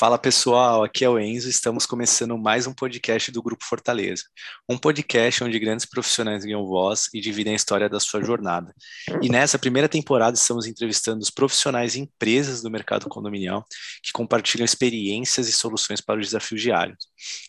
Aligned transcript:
Fala 0.00 0.16
pessoal, 0.16 0.82
aqui 0.82 1.04
é 1.04 1.10
o 1.10 1.20
Enzo. 1.20 1.46
Estamos 1.46 1.84
começando 1.84 2.38
mais 2.38 2.66
um 2.66 2.72
podcast 2.72 3.30
do 3.30 3.42
Grupo 3.42 3.62
Fortaleza. 3.62 4.22
Um 4.66 4.78
podcast 4.78 5.44
onde 5.44 5.58
grandes 5.58 5.84
profissionais 5.84 6.42
ganham 6.42 6.64
voz 6.64 7.10
e 7.12 7.20
dividem 7.20 7.52
a 7.52 7.56
história 7.56 7.86
da 7.86 8.00
sua 8.00 8.24
jornada. 8.24 8.74
E 9.20 9.28
nessa 9.28 9.58
primeira 9.58 9.90
temporada 9.90 10.34
estamos 10.34 10.66
entrevistando 10.66 11.20
os 11.20 11.28
profissionais 11.28 11.96
e 11.96 12.00
empresas 12.00 12.62
do 12.62 12.70
mercado 12.70 13.10
condominial 13.10 13.62
que 14.02 14.10
compartilham 14.10 14.64
experiências 14.64 15.50
e 15.50 15.52
soluções 15.52 16.00
para 16.00 16.18
os 16.18 16.28
desafios 16.28 16.62
diários. 16.62 16.96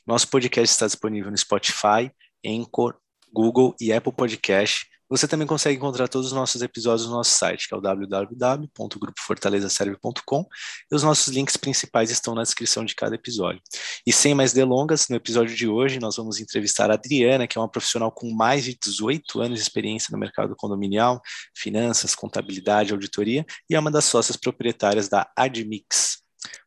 Nosso 0.05 0.27
podcast 0.27 0.73
está 0.73 0.88
disponível 0.88 1.31
no 1.31 1.38
Spotify, 1.38 2.11
Anchor, 2.45 2.97
Google 3.31 3.73
e 3.79 3.93
Apple 3.93 4.11
Podcast 4.11 4.90
você 5.11 5.27
também 5.27 5.45
consegue 5.45 5.75
encontrar 5.75 6.07
todos 6.07 6.27
os 6.27 6.33
nossos 6.33 6.61
episódios 6.61 7.05
no 7.05 7.11
nosso 7.13 7.31
site, 7.31 7.67
que 7.67 7.73
é 7.73 7.77
o 7.77 7.81
www.grupofortalezaserve.com, 7.81 10.45
e 10.89 10.95
os 10.95 11.03
nossos 11.03 11.27
links 11.27 11.57
principais 11.57 12.09
estão 12.09 12.33
na 12.33 12.43
descrição 12.43 12.85
de 12.85 12.95
cada 12.95 13.16
episódio. 13.16 13.61
E 14.07 14.13
sem 14.13 14.33
mais 14.33 14.53
delongas, 14.53 15.09
no 15.09 15.17
episódio 15.17 15.53
de 15.53 15.67
hoje 15.67 15.99
nós 15.99 16.16
vamos 16.16 16.39
entrevistar 16.39 16.89
a 16.89 16.93
Adriana, 16.93 17.45
que 17.45 17.57
é 17.57 17.61
uma 17.61 17.69
profissional 17.69 18.09
com 18.09 18.33
mais 18.33 18.63
de 18.63 18.79
18 18.81 19.41
anos 19.41 19.59
de 19.59 19.63
experiência 19.63 20.13
no 20.13 20.17
mercado 20.17 20.55
condominial, 20.55 21.21
finanças, 21.53 22.16
contabilidade, 22.16 22.93
auditoria, 22.93 23.45
e 23.69 23.75
é 23.75 23.80
uma 23.80 23.91
das 23.91 24.05
sócias 24.05 24.38
proprietárias 24.38 25.09
da 25.09 25.30
Admix. 25.35 26.20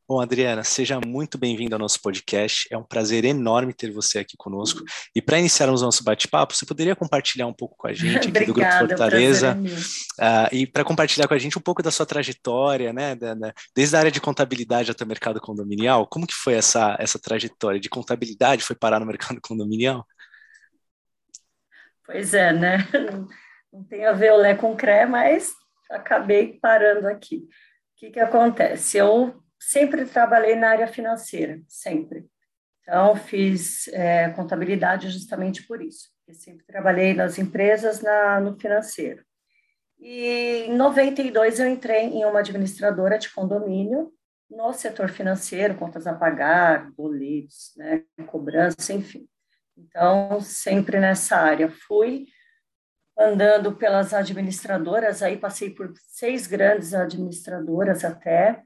Bom, 0.07 0.21
Adriana, 0.21 0.63
seja 0.63 1.01
muito 1.01 1.39
bem-vinda 1.39 1.77
ao 1.77 1.79
nosso 1.79 1.99
podcast. 2.03 2.69
É 2.71 2.77
um 2.77 2.83
prazer 2.83 3.25
enorme 3.25 3.73
ter 3.73 3.91
você 3.91 4.19
aqui 4.19 4.37
conosco. 4.37 4.85
E 5.17 5.23
para 5.23 5.39
iniciarmos 5.39 5.81
o 5.81 5.87
nosso 5.87 6.05
bate-papo, 6.05 6.55
você 6.55 6.67
poderia 6.67 6.95
compartilhar 6.95 7.47
um 7.47 7.55
pouco 7.55 7.75
com 7.75 7.89
a 7.89 7.93
gente 7.97 8.19
aqui 8.19 8.29
Obrigada, 8.29 8.47
do 8.47 8.53
Grupo 8.53 8.79
Fortaleza 8.79 9.57
é 10.21 10.27
uh, 10.27 10.49
e 10.55 10.67
para 10.67 10.85
compartilhar 10.85 11.27
com 11.27 11.33
a 11.33 11.39
gente 11.39 11.57
um 11.57 11.63
pouco 11.63 11.83
da 11.83 11.91
sua 11.91 12.05
trajetória, 12.05 12.93
né, 12.93 13.15
da, 13.15 13.33
da, 13.33 13.55
desde 13.75 13.97
a 13.97 13.99
área 13.99 14.11
de 14.11 14.21
contabilidade 14.21 14.91
até 14.91 15.05
o 15.05 15.09
mercado 15.09 15.41
condominial. 15.41 16.07
Como 16.07 16.27
que 16.27 16.35
foi 16.35 16.53
essa 16.53 16.97
essa 16.99 17.19
trajetória 17.19 17.81
de 17.81 17.89
contabilidade? 17.89 18.63
Foi 18.63 18.77
parar 18.77 19.01
no 19.01 19.07
mercado 19.07 19.41
condominial? 19.43 20.07
Pois 22.05 22.35
é, 22.35 22.53
né? 22.53 22.87
Não 23.73 23.83
tem 23.85 24.05
a 24.05 24.13
ver 24.13 24.33
o 24.35 24.37
Lé 24.37 24.55
com 24.55 24.77
CRE, 24.77 25.07
mas 25.07 25.55
acabei 25.91 26.59
parando 26.61 27.09
aqui. 27.09 27.37
O 27.37 27.97
que, 27.97 28.11
que 28.11 28.21
acontece? 28.21 28.99
Eu 28.99 29.43
sempre 29.71 30.05
trabalhei 30.05 30.55
na 30.55 30.71
área 30.71 30.87
financeira, 30.87 31.61
sempre. 31.69 32.27
Então, 32.83 33.17
fiz 33.17 33.89
é, 33.89 34.29
contabilidade 34.31 35.11
justamente 35.11 35.67
por 35.67 35.83
isso. 35.83 36.11
Eu 36.27 36.35
sempre 36.35 36.65
trabalhei 36.67 37.15
nas 37.15 37.39
empresas 37.39 38.03
na, 38.03 38.41
no 38.41 38.59
financeiro. 38.59 39.25
E 39.99 40.67
em 40.67 40.77
92 40.77 41.61
eu 41.61 41.67
entrei 41.67 42.05
em 42.05 42.25
uma 42.25 42.41
administradora 42.41 43.19
de 43.19 43.33
condomínio 43.33 44.13
no 44.51 44.73
setor 44.73 45.09
financeiro, 45.09 45.75
contas 45.75 46.07
a 46.07 46.15
pagar, 46.15 46.91
boletos, 46.93 47.73
né, 47.77 48.05
cobrança, 48.27 48.93
enfim. 48.93 49.27
Então, 49.77 50.41
sempre 50.41 51.01
nessa 51.01 51.37
área. 51.37 51.71
Fui 51.71 52.27
andando 53.19 53.75
pelas 53.77 54.13
administradoras, 54.13 55.23
aí 55.23 55.37
passei 55.37 55.71
por 55.71 55.93
seis 56.09 56.47
grandes 56.47 56.93
administradoras 56.93 58.05
até, 58.05 58.63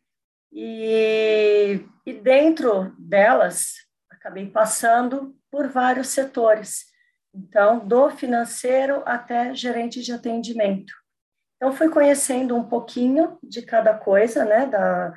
e, 0.53 1.85
e 2.07 2.13
dentro 2.13 2.95
delas, 2.99 3.75
acabei 4.11 4.51
passando 4.51 5.37
por 5.51 5.69
vários 5.69 6.09
setores. 6.09 6.87
Então, 7.35 7.87
do 7.87 8.11
financeiro 8.11 9.03
até 9.07 9.55
gerente 9.55 10.03
de 10.03 10.13
atendimento. 10.13 10.93
Então, 11.57 11.73
fui 11.73 11.89
conhecendo 11.89 12.57
um 12.57 12.65
pouquinho 12.65 13.39
de 13.43 13.63
cada 13.63 13.95
coisa, 13.95 14.45
né, 14.45 14.67
da, 14.67 15.13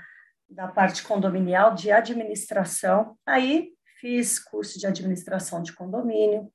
da 0.49 0.67
parte 0.67 1.03
condominial, 1.03 1.73
de 1.73 1.91
administração. 1.91 3.17
Aí, 3.25 3.70
fiz 3.99 4.39
curso 4.39 4.80
de 4.80 4.87
administração 4.87 5.61
de 5.61 5.73
condomínio, 5.73 6.52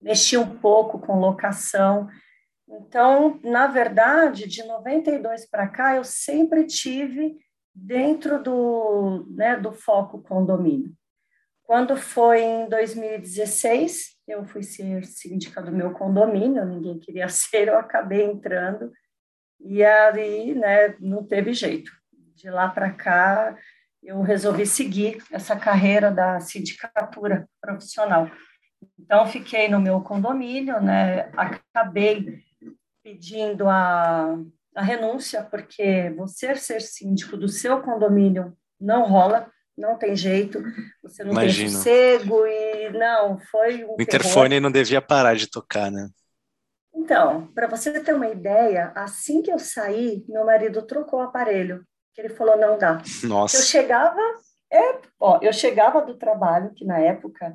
mexi 0.00 0.36
um 0.36 0.58
pouco 0.58 0.98
com 0.98 1.18
locação. 1.18 2.08
Então, 2.68 3.40
na 3.42 3.66
verdade, 3.66 4.46
de 4.46 4.62
92 4.64 5.46
para 5.46 5.68
cá, 5.68 5.96
eu 5.96 6.04
sempre 6.04 6.66
tive 6.66 7.38
dentro 7.80 8.42
do, 8.42 9.26
né, 9.30 9.56
do 9.56 9.72
foco 9.72 10.20
condomínio. 10.20 10.92
Quando 11.62 11.96
foi 11.96 12.40
em 12.42 12.68
2016, 12.68 14.16
eu 14.26 14.44
fui 14.44 14.62
ser 14.62 15.04
síndica 15.04 15.62
do 15.62 15.70
meu 15.70 15.92
condomínio, 15.92 16.64
ninguém 16.64 16.98
queria 16.98 17.28
ser, 17.30 17.68
eu 17.68 17.78
acabei 17.78 18.24
entrando, 18.24 18.92
e 19.60 19.84
aí 19.84 20.54
né, 20.54 20.96
não 20.98 21.24
teve 21.24 21.52
jeito. 21.52 21.90
De 22.34 22.50
lá 22.50 22.68
para 22.68 22.92
cá, 22.92 23.56
eu 24.02 24.22
resolvi 24.22 24.64
seguir 24.64 25.22
essa 25.32 25.56
carreira 25.56 26.10
da 26.10 26.40
sindicatura 26.40 27.48
profissional. 27.60 28.30
Então, 28.98 29.26
fiquei 29.26 29.68
no 29.68 29.80
meu 29.80 30.00
condomínio, 30.00 30.80
né, 30.80 31.30
acabei 31.36 32.42
pedindo 33.02 33.68
a 33.68 34.38
a 34.78 34.82
renúncia, 34.82 35.42
porque 35.42 36.14
você 36.16 36.54
ser 36.54 36.80
síndico 36.80 37.36
do 37.36 37.48
seu 37.48 37.82
condomínio 37.82 38.56
não 38.80 39.02
rola, 39.08 39.50
não 39.76 39.98
tem 39.98 40.14
jeito, 40.14 40.62
você 41.02 41.24
não 41.24 41.32
Imagino. 41.32 41.68
tem 41.68 41.76
sossego 41.76 42.46
e 42.46 42.90
não, 42.90 43.38
foi 43.50 43.84
um 43.84 43.96
O 43.98 44.02
interfone 44.02 44.50
terror. 44.50 44.62
não 44.62 44.70
devia 44.70 45.02
parar 45.02 45.34
de 45.34 45.50
tocar, 45.50 45.90
né? 45.90 46.08
Então, 46.94 47.48
para 47.54 47.66
você 47.66 47.98
ter 48.00 48.14
uma 48.14 48.28
ideia, 48.28 48.92
assim 48.94 49.42
que 49.42 49.50
eu 49.50 49.58
saí, 49.58 50.24
meu 50.28 50.44
marido 50.44 50.82
trocou 50.82 51.18
o 51.18 51.22
aparelho, 51.22 51.84
que 52.14 52.20
ele 52.20 52.28
falou 52.28 52.56
não 52.56 52.78
dá. 52.78 53.02
Nossa. 53.24 53.56
Eu 53.56 53.62
chegava, 53.62 54.20
é, 54.72 55.00
ó, 55.18 55.40
eu 55.42 55.52
chegava 55.52 56.02
do 56.02 56.16
trabalho, 56.16 56.72
que 56.74 56.84
na 56.84 56.98
época 57.00 57.52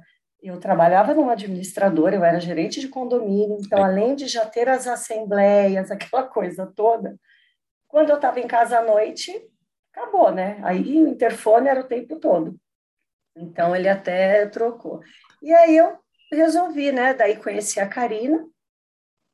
eu 0.47 0.59
trabalhava 0.59 1.13
numa 1.13 1.33
administradora, 1.33 2.15
eu 2.15 2.23
era 2.23 2.39
gerente 2.39 2.81
de 2.81 2.89
condomínio, 2.89 3.57
então, 3.59 3.83
além 3.83 4.15
de 4.15 4.27
já 4.27 4.45
ter 4.45 4.67
as 4.67 4.87
assembleias, 4.87 5.89
aquela 5.91 6.23
coisa 6.23 6.65
toda, 6.65 7.17
quando 7.87 8.09
eu 8.09 8.15
estava 8.15 8.39
em 8.39 8.47
casa 8.47 8.79
à 8.79 8.81
noite, 8.81 9.31
acabou, 9.93 10.31
né? 10.31 10.59
Aí 10.63 11.01
o 11.01 11.07
interfone 11.07 11.69
era 11.69 11.79
o 11.79 11.87
tempo 11.87 12.19
todo. 12.19 12.59
Então, 13.35 13.75
ele 13.75 13.87
até 13.87 14.45
trocou. 14.47 15.01
E 15.41 15.53
aí 15.53 15.77
eu 15.77 15.97
resolvi, 16.31 16.91
né? 16.91 17.13
Daí 17.13 17.37
conheci 17.37 17.79
a 17.79 17.87
Karina, 17.87 18.45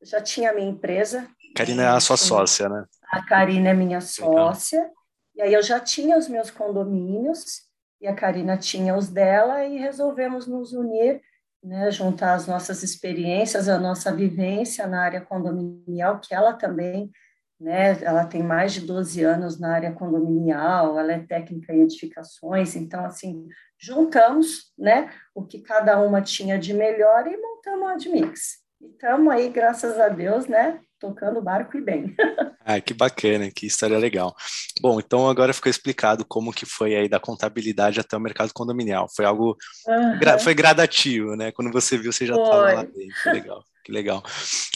já 0.01 0.21
tinha 0.21 0.51
a 0.51 0.53
minha 0.53 0.69
empresa. 0.69 1.27
Karina 1.55 1.83
é 1.83 1.87
a 1.87 1.99
sua 1.99 2.17
sócia, 2.17 2.69
né? 2.69 2.85
A 3.11 3.25
Karina 3.25 3.69
é 3.69 3.73
minha 3.73 4.01
sócia. 4.01 4.79
Legal. 4.79 4.93
E 5.35 5.41
aí 5.41 5.53
eu 5.53 5.63
já 5.63 5.79
tinha 5.79 6.17
os 6.17 6.27
meus 6.27 6.51
condomínios, 6.51 7.68
e 8.01 8.07
a 8.07 8.15
Karina 8.15 8.57
tinha 8.57 8.95
os 8.95 9.09
dela 9.09 9.65
e 9.65 9.77
resolvemos 9.77 10.47
nos 10.47 10.73
unir, 10.73 11.21
né, 11.63 11.91
juntar 11.91 12.33
as 12.33 12.47
nossas 12.47 12.83
experiências, 12.83 13.67
a 13.67 13.77
nossa 13.77 14.13
vivência 14.13 14.87
na 14.87 15.03
área 15.03 15.21
condominial, 15.21 16.19
que 16.19 16.33
ela 16.33 16.53
também, 16.53 17.11
né, 17.59 18.01
ela 18.01 18.25
tem 18.25 18.41
mais 18.41 18.73
de 18.73 18.81
12 18.81 19.21
anos 19.23 19.59
na 19.59 19.73
área 19.73 19.91
condominial, 19.91 20.97
ela 20.97 21.11
é 21.11 21.19
técnica 21.19 21.73
em 21.73 21.81
edificações, 21.81 22.75
então, 22.75 23.03
assim, 23.03 23.47
juntamos, 23.77 24.71
né, 24.77 25.11
o 25.35 25.45
que 25.45 25.59
cada 25.59 25.99
uma 26.01 26.21
tinha 26.21 26.57
de 26.57 26.73
melhor 26.73 27.27
e 27.27 27.35
montamos 27.35 27.89
a 27.89 27.93
Admix. 27.93 28.59
E 28.81 28.87
estamos 28.87 29.33
aí, 29.33 29.49
graças 29.49 29.99
a 29.99 30.07
Deus, 30.07 30.47
né, 30.47 30.79
tocando 30.99 31.39
o 31.39 31.41
barco 31.41 31.77
e 31.77 31.81
bem. 31.81 32.15
ah, 32.65 32.79
que 32.81 32.93
bacana, 32.93 33.49
que 33.49 33.65
história 33.65 33.97
legal. 33.97 34.35
Bom, 34.81 34.99
então 34.99 35.29
agora 35.29 35.53
ficou 35.53 35.69
explicado 35.69 36.25
como 36.25 36.53
que 36.53 36.65
foi 36.65 36.95
aí 36.95 37.07
da 37.07 37.19
contabilidade 37.19 37.99
até 37.99 38.17
o 38.17 38.19
mercado 38.19 38.51
condominial. 38.53 39.07
Foi 39.15 39.25
algo, 39.25 39.57
uhum. 39.87 40.19
gra 40.19 40.37
foi 40.37 40.53
gradativo, 40.53 41.35
né? 41.35 41.51
Quando 41.51 41.71
você 41.71 41.97
viu, 41.97 42.11
você 42.11 42.25
já 42.25 42.35
estava 42.35 42.73
lá 42.73 42.83
dentro. 42.83 43.23
Que 43.23 43.29
legal, 43.29 43.63
que 43.85 43.91
legal. 43.91 44.23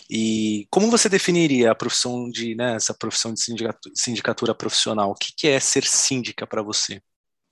E 0.09 0.67
como 0.69 0.89
você 0.89 1.09
definiria 1.09 1.71
a 1.71 1.75
profissão 1.75 2.29
de, 2.29 2.55
né, 2.55 2.75
essa 2.75 2.93
profissão 2.93 3.33
de 3.33 3.41
sindicatura, 3.41 3.93
sindicatura 3.95 4.55
profissional? 4.55 5.11
O 5.11 5.15
que, 5.15 5.33
que 5.35 5.47
é 5.47 5.59
ser 5.59 5.83
síndica 5.83 6.47
para 6.47 6.61
você? 6.61 7.01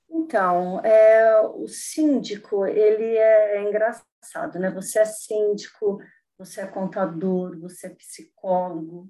Então, 0.10 0.80
é, 0.86 1.42
o 1.56 1.68
síndico, 1.68 2.66
ele 2.66 3.18
é, 3.18 3.58
é 3.58 3.62
engraçado, 3.64 4.60
né? 4.60 4.72
Você 4.72 5.00
é 5.00 5.06
síndico, 5.06 6.00
você 6.42 6.62
é 6.62 6.66
contador, 6.66 7.60
você 7.60 7.88
é 7.88 7.92
psicólogo. 7.92 9.08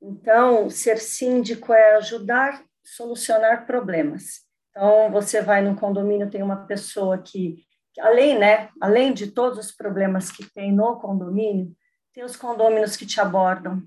Então, 0.00 0.68
ser 0.68 0.98
síndico 0.98 1.72
é 1.72 1.94
ajudar 1.96 2.54
a 2.54 2.62
solucionar 2.84 3.66
problemas. 3.66 4.40
Então, 4.70 5.10
você 5.12 5.40
vai 5.40 5.62
no 5.62 5.76
condomínio, 5.76 6.28
tem 6.28 6.42
uma 6.42 6.66
pessoa 6.66 7.18
que, 7.18 7.64
além, 8.00 8.36
né, 8.36 8.68
além 8.80 9.12
de 9.12 9.30
todos 9.30 9.58
os 9.58 9.70
problemas 9.70 10.32
que 10.32 10.50
tem 10.52 10.72
no 10.72 10.98
condomínio, 10.98 11.72
tem 12.12 12.24
os 12.24 12.34
condôminos 12.34 12.96
que 12.96 13.06
te 13.06 13.20
abordam. 13.20 13.80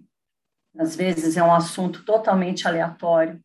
Às 0.78 0.96
vezes 0.96 1.36
é 1.36 1.44
um 1.44 1.54
assunto 1.54 2.06
totalmente 2.06 2.66
aleatório. 2.66 3.42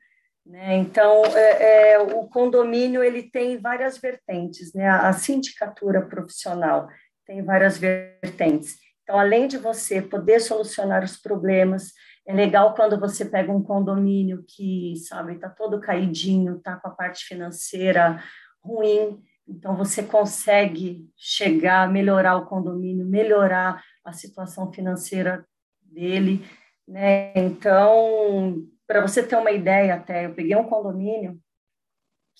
Né? 0.46 0.76
Então, 0.76 1.24
é, 1.26 1.92
é, 1.92 1.98
o 1.98 2.28
condomínio 2.28 3.02
ele 3.02 3.24
tem 3.24 3.58
várias 3.58 3.98
vertentes, 3.98 4.72
né? 4.72 4.88
A 4.88 5.12
sindicatura 5.12 6.02
profissional 6.06 6.88
tem 7.26 7.42
várias 7.42 7.78
vertentes. 7.78 8.76
Então, 9.10 9.18
além 9.18 9.48
de 9.48 9.58
você 9.58 10.00
poder 10.00 10.38
solucionar 10.38 11.02
os 11.02 11.16
problemas, 11.16 11.92
é 12.24 12.32
legal 12.32 12.74
quando 12.74 12.96
você 12.96 13.24
pega 13.24 13.50
um 13.50 13.60
condomínio 13.60 14.44
que, 14.46 14.94
sabe, 15.08 15.34
está 15.34 15.50
todo 15.50 15.80
caidinho, 15.80 16.58
está 16.58 16.76
com 16.76 16.86
a 16.86 16.92
parte 16.92 17.24
financeira 17.24 18.22
ruim, 18.62 19.20
então 19.48 19.74
você 19.76 20.00
consegue 20.00 21.10
chegar, 21.16 21.90
melhorar 21.90 22.36
o 22.36 22.46
condomínio, 22.46 23.04
melhorar 23.04 23.82
a 24.04 24.12
situação 24.12 24.72
financeira 24.72 25.44
dele, 25.82 26.46
né? 26.86 27.32
Então, 27.34 28.64
para 28.86 29.00
você 29.00 29.24
ter 29.24 29.34
uma 29.34 29.50
ideia, 29.50 29.96
até 29.96 30.26
eu 30.26 30.34
peguei 30.34 30.54
um 30.54 30.68
condomínio 30.68 31.36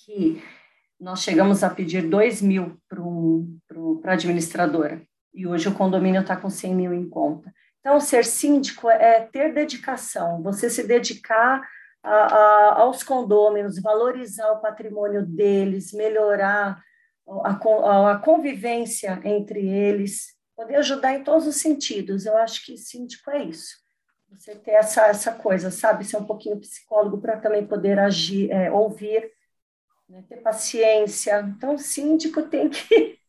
que 0.07 0.41
nós 1.01 1.21
chegamos 1.21 1.65
a 1.65 1.71
pedir 1.71 2.09
2 2.09 2.41
mil 2.41 2.81
para 2.89 4.13
a 4.13 4.15
administradora, 4.15 5.03
e 5.33 5.47
hoje 5.47 5.69
o 5.69 5.75
condomínio 5.75 6.21
está 6.21 6.37
com 6.37 6.51
100 6.51 6.75
mil 6.75 6.95
em 6.95 7.09
conta. 7.09 7.53
Então, 7.81 8.01
ser 8.01 8.25
síndico 8.25 8.91
é 8.91 9.21
ter 9.21 9.55
dedicação, 9.55 10.43
você 10.43 10.69
se 10.69 10.87
dedicar 10.87 11.67
a, 12.03 12.11
a, 12.11 12.81
aos 12.81 13.03
condôminos, 13.03 13.81
valorizar 13.81 14.51
o 14.53 14.61
patrimônio 14.61 15.25
deles, 15.25 15.93
melhorar 15.93 16.83
a, 17.45 18.11
a 18.13 18.19
convivência 18.19 19.21
entre 19.25 19.67
eles, 19.67 20.35
poder 20.57 20.77
ajudar 20.77 21.15
em 21.15 21.25
todos 21.25 21.47
os 21.47 21.57
sentidos. 21.57 22.27
Eu 22.27 22.37
acho 22.37 22.65
que 22.65 22.77
síndico 22.77 23.31
é 23.31 23.45
isso. 23.45 23.79
Você 24.31 24.55
ter 24.55 24.73
essa, 24.73 25.07
essa 25.07 25.33
coisa, 25.33 25.71
sabe? 25.71 26.05
Ser 26.05 26.19
um 26.19 26.27
pouquinho 26.27 26.61
psicólogo 26.61 27.21
para 27.21 27.39
também 27.39 27.67
poder 27.67 27.99
agir, 27.99 28.51
é, 28.51 28.71
ouvir, 28.71 29.31
né? 30.09 30.23
ter 30.29 30.37
paciência. 30.37 31.41
Então, 31.57 31.77
síndico 31.79 32.43
tem 32.43 32.69
que 32.69 33.20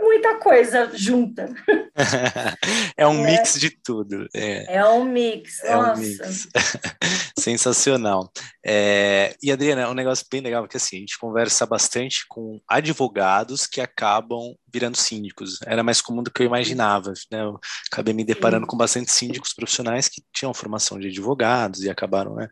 muita 0.00 0.36
coisa 0.36 0.90
junta. 0.94 1.52
é 2.96 3.06
um 3.06 3.26
é. 3.26 3.32
mix 3.32 3.58
de 3.58 3.70
tudo. 3.70 4.28
É, 4.34 4.76
é 4.76 4.84
um 4.86 5.04
mix, 5.04 5.62
é 5.62 5.74
nossa. 5.74 6.00
Um 6.00 6.04
mix. 6.04 6.48
Sensacional. 7.38 8.30
É, 8.64 9.34
e, 9.42 9.50
Adriana, 9.50 9.88
um 9.88 9.94
negócio 9.94 10.26
bem 10.30 10.40
legal, 10.40 10.62
porque 10.62 10.76
assim, 10.76 10.96
a 10.96 11.00
gente 11.00 11.18
conversa 11.18 11.64
bastante 11.64 12.26
com 12.28 12.60
advogados 12.68 13.66
que 13.66 13.80
acabam 13.80 14.54
virando 14.72 14.96
síndicos. 14.96 15.58
Era 15.64 15.82
mais 15.82 16.00
comum 16.00 16.22
do 16.22 16.30
que 16.30 16.42
eu 16.42 16.46
imaginava. 16.46 17.12
Né? 17.30 17.40
Eu 17.40 17.58
acabei 17.90 18.12
me 18.12 18.24
deparando 18.24 18.64
Sim. 18.64 18.70
com 18.70 18.76
bastante 18.76 19.10
síndicos 19.10 19.54
profissionais 19.54 20.08
que 20.08 20.22
tinham 20.32 20.52
formação 20.52 20.98
de 20.98 21.08
advogados 21.08 21.82
e 21.82 21.90
acabaram 21.90 22.34
né, 22.34 22.48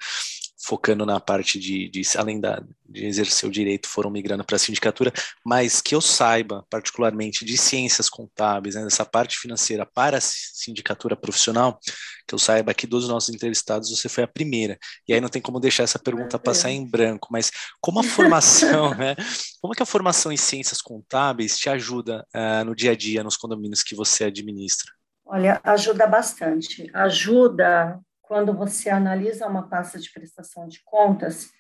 focando 0.69 1.06
na 1.06 1.19
parte 1.19 1.59
de, 1.59 1.88
de 1.88 2.03
além 2.19 2.38
da, 2.38 2.62
de 2.87 3.06
exercer 3.06 3.49
o 3.49 3.53
direito, 3.53 3.88
foram 3.88 4.11
migrando 4.11 4.44
para 4.44 4.56
a 4.56 4.59
sindicatura, 4.59 5.11
mas 5.43 5.81
que 5.81 5.94
eu 5.94 6.00
saiba, 6.03 6.62
particularmente 6.69 7.43
de 7.43 7.56
ciências 7.56 8.11
contábeis, 8.11 8.75
né, 8.75 8.85
dessa 8.85 9.03
parte 9.03 9.38
financeira 9.38 9.87
para 9.87 10.19
a 10.19 10.20
sindicatura 10.20 11.17
profissional, 11.17 11.81
que 12.26 12.35
eu 12.35 12.38
saiba 12.38 12.75
que 12.75 12.87
dos 12.87 13.09
nossos 13.09 13.35
entrevistados 13.35 13.88
você 13.88 14.11
foi 14.11 14.25
a 14.25 14.29
primeira. 14.29 14.79
E 15.09 15.15
aí 15.15 15.23
não 15.23 15.31
tem 15.31 15.41
como 15.41 15.59
deixar 15.59 15.85
essa 15.85 15.99
pergunta 15.99 16.38
passar 16.38 16.70
em 16.70 16.87
branco, 16.87 17.29
mas 17.31 17.50
como 17.81 18.00
a 18.00 18.05
formação, 18.05 18.93
né? 18.94 19.17
Como 19.62 19.73
é 19.73 19.76
que 19.76 19.82
a 19.82 19.87
formação 19.87 20.31
em 20.31 20.37
ciências 20.37 20.82
contábeis 20.82 21.56
te 21.56 21.70
ajuda 21.70 22.26
uh, 22.37 22.62
no 22.67 22.76
dia 22.76 22.91
a 22.91 22.94
dia, 22.94 23.25
nos 23.25 23.38
condomínios 23.38 23.82
que 23.82 23.94
você 23.94 24.25
administra? 24.25 24.93
Olha, 25.25 25.61
ajuda 25.65 26.06
bastante. 26.06 26.91
Ajuda 26.93 27.99
quando 28.29 28.53
você 28.53 28.91
analisa 28.91 29.47
uma 29.47 29.67
pasta 29.67 29.99
de 29.99 30.13
prestação 30.13 30.69
de 30.69 30.83
contas 30.85 31.51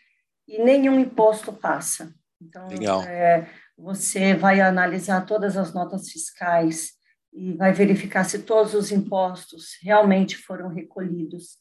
e 0.46 0.62
nenhum 0.62 1.00
imposto 1.00 1.50
passa. 1.50 2.14
Então, 2.40 2.68
é, 3.08 3.48
você 3.76 4.34
vai 4.34 4.60
analisar 4.60 5.24
todas 5.24 5.56
as 5.56 5.72
notas 5.72 6.10
fiscais 6.10 6.92
e 7.32 7.54
vai 7.54 7.72
verificar 7.72 8.24
se 8.24 8.40
todos 8.40 8.74
os 8.74 8.92
impostos 8.92 9.78
realmente 9.82 10.36
foram 10.36 10.68
recolhidos. 10.68 11.56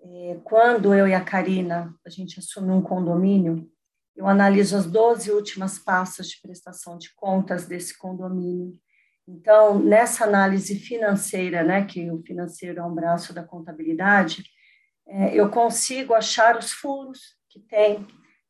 É, 0.00 0.40
quando 0.42 0.92
eu 0.92 1.06
e 1.06 1.14
a 1.14 1.24
Karina, 1.24 1.94
a 2.04 2.10
gente 2.10 2.40
assume 2.40 2.72
um 2.72 2.82
condomínio, 2.82 3.70
eu 4.16 4.26
analiso 4.26 4.76
as 4.76 4.86
12 4.86 5.30
últimas 5.30 5.78
pastas 5.78 6.28
de 6.28 6.40
prestação 6.42 6.98
de 6.98 7.14
contas 7.14 7.66
desse 7.66 7.96
condomínio. 7.96 8.76
Então, 9.30 9.78
nessa 9.78 10.24
análise 10.24 10.74
financeira, 10.76 11.62
né, 11.62 11.84
que 11.84 12.10
o 12.10 12.22
financeiro 12.22 12.80
é 12.80 12.82
um 12.82 12.94
braço 12.94 13.34
da 13.34 13.44
contabilidade, 13.44 14.42
é, 15.06 15.34
eu 15.34 15.50
consigo 15.50 16.14
achar 16.14 16.56
os 16.56 16.72
furos 16.72 17.36
que 17.50 17.60
tem, 17.60 18.06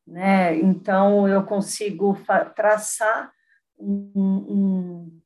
né? 0.07 0.55
Então, 0.55 1.27
eu 1.27 1.43
consigo 1.43 2.17
traçar 2.55 3.29
um, 3.77 4.11
um, 4.15 5.21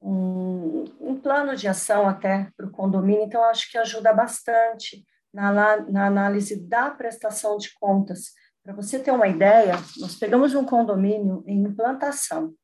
um, 0.00 0.84
um, 1.00 1.20
plano 1.20 1.56
de 1.56 1.66
ação 1.66 2.08
até 2.08 2.48
para 2.56 2.66
o 2.66 2.70
condomínio, 2.70 3.24
então, 3.24 3.42
acho 3.44 3.70
que 3.72 3.78
ajuda 3.78 4.12
bastante 4.12 5.04
na, 5.32 5.76
na 5.82 6.06
análise 6.06 6.68
da 6.68 6.90
prestação 6.90 7.56
de 7.56 7.74
contas. 7.74 8.32
Para 8.62 8.74
você 8.74 9.00
ter 9.00 9.10
uma 9.10 9.26
ideia, 9.26 9.74
nós 9.98 10.14
pegamos 10.14 10.54
um 10.54 10.64
condomínio 10.64 11.42
em 11.48 11.64
implantação. 11.64 12.54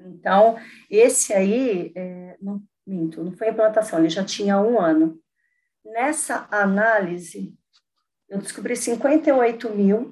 Então, 0.00 0.58
esse 0.90 1.32
aí, 1.32 1.92
é, 1.96 2.36
não 2.40 2.62
minto, 2.88 3.22
não 3.22 3.32
foi 3.32 3.50
implantação, 3.50 3.98
ele 3.98 4.08
já 4.08 4.24
tinha 4.24 4.58
um 4.58 4.80
ano. 4.80 5.20
Nessa 5.84 6.48
análise, 6.50 7.54
eu 8.28 8.38
descobri 8.38 8.74
58 8.74 9.70
mil 9.70 10.10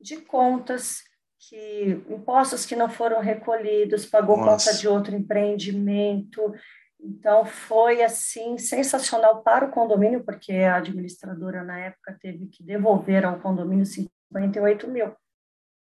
de 0.00 0.16
contas 0.16 1.02
que 1.48 2.02
impostos 2.08 2.64
que 2.64 2.74
não 2.74 2.88
foram 2.88 3.20
recolhidos, 3.20 4.06
pagou 4.06 4.36
Nossa. 4.36 4.70
conta 4.70 4.78
de 4.78 4.88
outro 4.88 5.14
empreendimento. 5.14 6.54
Então 6.98 7.44
foi 7.44 8.02
assim 8.02 8.56
sensacional 8.56 9.42
para 9.42 9.66
o 9.66 9.70
condomínio, 9.70 10.24
porque 10.24 10.52
a 10.52 10.76
administradora 10.76 11.62
na 11.62 11.78
época 11.78 12.16
teve 12.20 12.46
que 12.46 12.62
devolver 12.62 13.26
ao 13.26 13.40
condomínio 13.40 13.84
58 13.84 14.88
mil. 14.88 15.14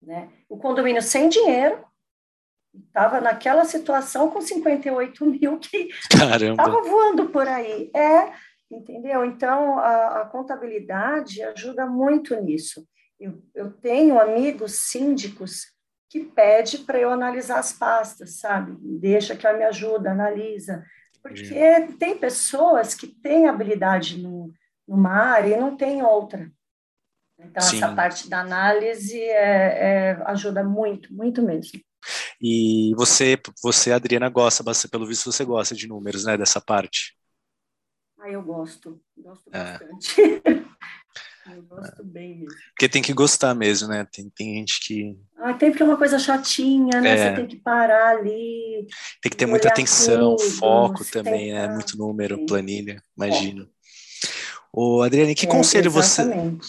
Né? 0.02 0.30
O 0.50 0.58
condomínio 0.58 1.02
sem 1.02 1.30
dinheiro 1.30 1.86
estava 2.74 3.22
naquela 3.22 3.66
situação 3.66 4.30
com 4.30 4.42
58 4.42 5.26
mil 5.26 5.60
que 5.60 5.90
estava 6.12 6.82
voando 6.82 7.30
por 7.30 7.48
aí. 7.48 7.92
É 7.96 8.32
entendeu? 8.76 9.24
Então, 9.26 9.78
a, 9.80 10.22
a 10.22 10.26
contabilidade 10.26 11.42
ajuda 11.44 11.86
muito 11.86 12.36
nisso. 12.42 12.86
Eu, 13.20 13.42
eu 13.54 13.72
tenho 13.72 14.20
amigos 14.20 14.74
síndicos 14.90 15.72
que 16.10 16.22
pede 16.22 16.80
para 16.80 17.00
eu 17.00 17.10
analisar 17.10 17.60
as 17.60 17.74
pastas, 17.74 18.40
sabe? 18.40 18.76
Deixa 18.80 19.36
que 19.36 19.46
ela 19.46 19.58
me 19.58 19.64
ajuda, 19.64 20.12
analisa. 20.12 20.84
Porque 21.22 21.88
tem 21.98 22.18
pessoas 22.18 22.94
que 22.94 23.08
têm 23.08 23.48
habilidade 23.48 24.22
no, 24.22 24.52
numa 24.88 25.12
área 25.12 25.56
e 25.56 25.60
não 25.60 25.78
tem 25.78 26.04
outra. 26.04 26.52
Então, 27.40 27.64
Sim. 27.64 27.78
essa 27.78 27.96
parte 27.96 28.30
da 28.30 28.42
análise 28.42 29.20
é, 29.20 30.12
é, 30.12 30.24
ajuda 30.26 30.64
muito, 30.64 31.14
muito 31.14 31.42
mesmo. 31.42 31.80
E 32.46 32.94
você, 32.98 33.40
você, 33.64 33.94
Adriana, 33.94 34.28
gosta, 34.28 34.66
pelo 34.90 35.08
visto 35.08 35.32
você 35.32 35.46
gosta 35.46 35.74
de 35.74 35.88
números, 35.88 36.26
né, 36.26 36.38
dessa 36.38 36.60
parte? 36.60 37.16
Ah, 38.20 38.30
eu 38.30 38.42
gosto, 38.44 39.02
gosto 39.18 39.50
é. 39.54 39.80
bastante. 39.80 40.16
eu 41.56 41.64
gosto 41.64 42.04
bem 42.04 42.40
mesmo. 42.40 42.54
Porque 42.72 42.90
tem 42.90 43.02
que 43.02 43.14
gostar 43.14 43.56
mesmo, 43.56 43.88
né? 43.88 44.06
Tem, 44.12 44.30
tem 44.30 44.56
gente 44.56 44.82
que. 44.86 45.18
Ah, 45.38 45.54
tem 45.54 45.72
porque 45.72 45.84
é 45.84 45.86
uma 45.86 45.96
coisa 45.96 46.20
chatinha, 46.20 47.00
né? 47.00 47.12
É. 47.12 47.18
Você 47.30 47.36
tem 47.36 47.48
que 47.48 47.56
parar 47.56 48.18
ali. 48.18 48.88
Tem 49.22 49.30
que 49.30 49.38
ter 49.38 49.46
muita 49.46 49.70
atenção, 49.70 50.36
tudo, 50.36 50.52
foco 50.52 51.06
também, 51.06 51.54
né? 51.54 51.70
Muito 51.70 51.98
número, 51.98 52.36
Sim. 52.40 52.46
planilha, 52.46 53.02
imagino. 53.16 53.70
Ô, 54.74 55.02
Adriane, 55.02 55.34
que 55.34 55.46
é, 55.46 55.50
conselho 55.50 55.90
você 55.90 56.26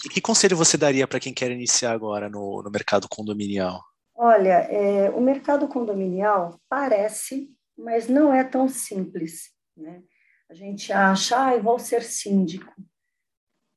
que 0.09 0.21
conselho 0.21 0.55
você 0.55 0.77
daria 0.77 1.05
para 1.05 1.19
quem 1.19 1.33
quer 1.33 1.51
iniciar 1.51 1.91
agora 1.91 2.29
no, 2.29 2.61
no 2.63 2.71
mercado 2.71 3.09
condominial? 3.09 3.83
Olha, 4.15 4.59
é, 4.71 5.09
o 5.09 5.19
mercado 5.19 5.67
condominial 5.67 6.59
parece, 6.69 7.53
mas 7.77 8.07
não 8.07 8.33
é 8.33 8.43
tão 8.43 8.67
simples, 8.69 9.51
né? 9.75 10.01
A 10.49 10.53
gente 10.53 10.93
acha, 10.93 11.37
ah, 11.37 11.57
vou 11.57 11.77
ser 11.77 12.01
síndico. 12.03 12.71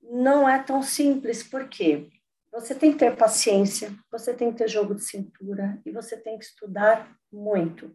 Não 0.00 0.48
é 0.48 0.62
tão 0.62 0.82
simples, 0.82 1.42
por 1.42 1.68
quê? 1.68 2.08
Você 2.52 2.74
tem 2.74 2.92
que 2.92 2.98
ter 2.98 3.16
paciência, 3.16 3.92
você 4.10 4.32
tem 4.32 4.52
que 4.52 4.58
ter 4.58 4.68
jogo 4.68 4.94
de 4.94 5.04
cintura 5.04 5.80
e 5.84 5.90
você 5.90 6.16
tem 6.16 6.38
que 6.38 6.44
estudar 6.44 7.16
muito. 7.32 7.92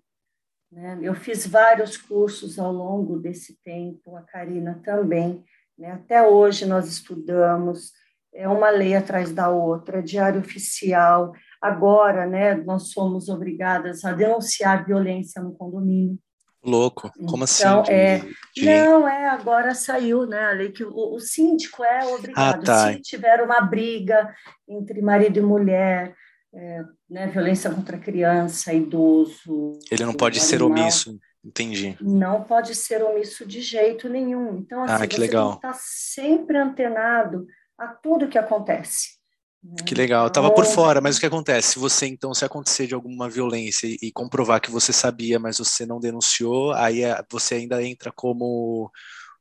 Né? 0.71 1.00
Eu 1.01 1.13
fiz 1.13 1.45
vários 1.45 1.97
cursos 1.97 2.57
ao 2.57 2.71
longo 2.71 3.19
desse 3.19 3.57
tempo, 3.63 4.15
a 4.15 4.21
Karina 4.21 4.81
também. 4.83 5.45
Né? 5.77 5.91
Até 5.91 6.27
hoje 6.27 6.65
nós 6.65 6.88
estudamos, 6.88 7.93
é 8.33 8.47
uma 8.47 8.69
lei 8.69 8.95
atrás 8.95 9.31
da 9.31 9.49
outra, 9.49 10.01
diário 10.01 10.39
oficial. 10.39 11.33
Agora, 11.61 12.25
né, 12.25 12.55
nós 12.55 12.89
somos 12.91 13.29
obrigadas 13.29 14.03
a 14.03 14.11
denunciar 14.11 14.85
violência 14.85 15.41
no 15.41 15.53
condomínio. 15.53 16.17
Louco, 16.65 17.11
como 17.27 17.43
assim? 17.43 17.63
Então, 17.63 17.83
é, 17.89 18.21
de... 18.55 18.65
Não, 18.65 19.07
é, 19.07 19.27
agora 19.27 19.75
saiu, 19.75 20.25
né, 20.25 20.45
a 20.45 20.51
lei 20.51 20.71
que 20.71 20.83
o, 20.83 21.13
o 21.13 21.19
síndico 21.19 21.83
é 21.83 22.05
obrigado. 22.05 22.61
Ah, 22.61 22.63
tá. 22.63 22.93
Se 22.93 23.01
tiver 23.01 23.41
uma 23.41 23.59
briga 23.61 24.33
entre 24.67 25.01
marido 25.01 25.39
e 25.39 25.41
mulher, 25.41 26.15
é, 26.53 26.83
né, 27.09 27.27
violência 27.27 27.69
contra 27.69 27.97
criança, 27.97 28.73
idoso. 28.73 29.77
Ele 29.91 30.05
não 30.05 30.13
pode 30.13 30.39
animal, 30.39 30.49
ser 30.49 30.63
omisso, 30.63 31.19
entendi. 31.43 31.97
Não 31.99 32.43
pode 32.43 32.73
ser 32.75 33.03
omisso 33.03 33.45
de 33.45 33.59
jeito 33.59 34.07
nenhum. 34.07 34.59
Então, 34.59 34.83
assim, 34.83 35.03
ah, 35.03 35.07
que 35.07 35.19
legal. 35.19 35.55
está 35.55 35.73
sempre 35.73 36.57
antenado 36.57 37.45
a 37.77 37.88
tudo 37.88 38.27
que 38.27 38.38
acontece. 38.38 39.24
Né? 39.63 39.75
Que 39.86 39.96
legal, 39.96 40.25
eu 40.25 40.27
estava 40.27 40.51
por 40.51 40.65
então 40.65 40.75
fora, 40.75 41.00
mas 41.00 41.15
o 41.15 41.20
que 41.20 41.25
acontece? 41.25 41.74
Se 41.74 41.80
você, 41.80 42.06
então, 42.06 42.34
se 42.34 42.44
acontecer 42.44 42.86
de 42.86 42.94
alguma 42.94 43.30
violência 43.30 43.88
e, 43.88 44.12
comprovar 44.12 44.60
que 44.60 44.70
você 44.70 44.92
sabia, 44.92 45.39
mas 45.39 45.58
você 45.58 45.86
não 45.86 46.00
denunciou, 46.00 46.74
aí 46.74 47.03
é, 47.03 47.24
você 47.32 47.56
ainda 47.56 47.82
entra 47.82 48.12
como 48.12 48.92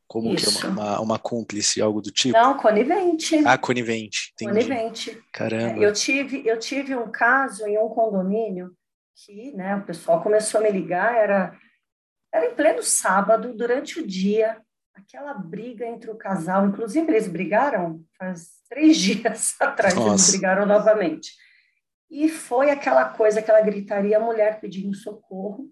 como 0.07 0.37
que 0.37 0.45
é 0.45 0.69
uma, 0.69 1.01
uma, 1.01 1.19
cúmplice, 1.19 1.81
algo 1.81 2.03
do 2.03 2.11
tipo? 2.11 2.37
Não, 2.37 2.59
conivente. 2.59 3.43
Ah, 3.47 3.57
conivente. 3.57 4.31
Entendi. 4.35 4.69
Conivente. 4.69 5.23
Caramba. 5.33 5.83
Eu 5.83 5.91
tive, 5.91 6.47
eu 6.47 6.59
tive 6.59 6.95
um 6.95 7.11
caso 7.11 7.67
em 7.67 7.79
um 7.79 7.89
condomínio 7.89 8.77
que, 9.25 9.53
né, 9.53 9.75
o 9.77 9.87
pessoal 9.87 10.23
começou 10.23 10.61
a 10.61 10.65
me 10.65 10.71
ligar, 10.71 11.15
era, 11.15 11.59
era 12.31 12.45
em 12.45 12.55
pleno 12.55 12.83
sábado, 12.83 13.57
durante 13.57 14.01
o 14.01 14.07
dia, 14.07 14.62
aquela 14.95 15.35
briga 15.35 15.87
entre 15.87 16.11
o 16.11 16.17
casal, 16.17 16.67
inclusive 16.67 17.11
eles 17.11 17.29
brigaram 17.29 18.05
faz 18.19 18.51
três 18.69 18.97
dias 18.99 19.55
atrás, 19.61 19.95
Nossa. 19.95 20.09
eles 20.09 20.31
brigaram 20.31 20.67
novamente. 20.67 21.33
E 22.11 22.29
foi 22.29 22.71
aquela 22.71 23.07
coisa, 23.07 23.41
aquela 23.41 23.63
gritaria, 23.63 24.19
a 24.19 24.21
mulher 24.21 24.61
pedindo 24.61 24.95
socorro. 24.95 25.71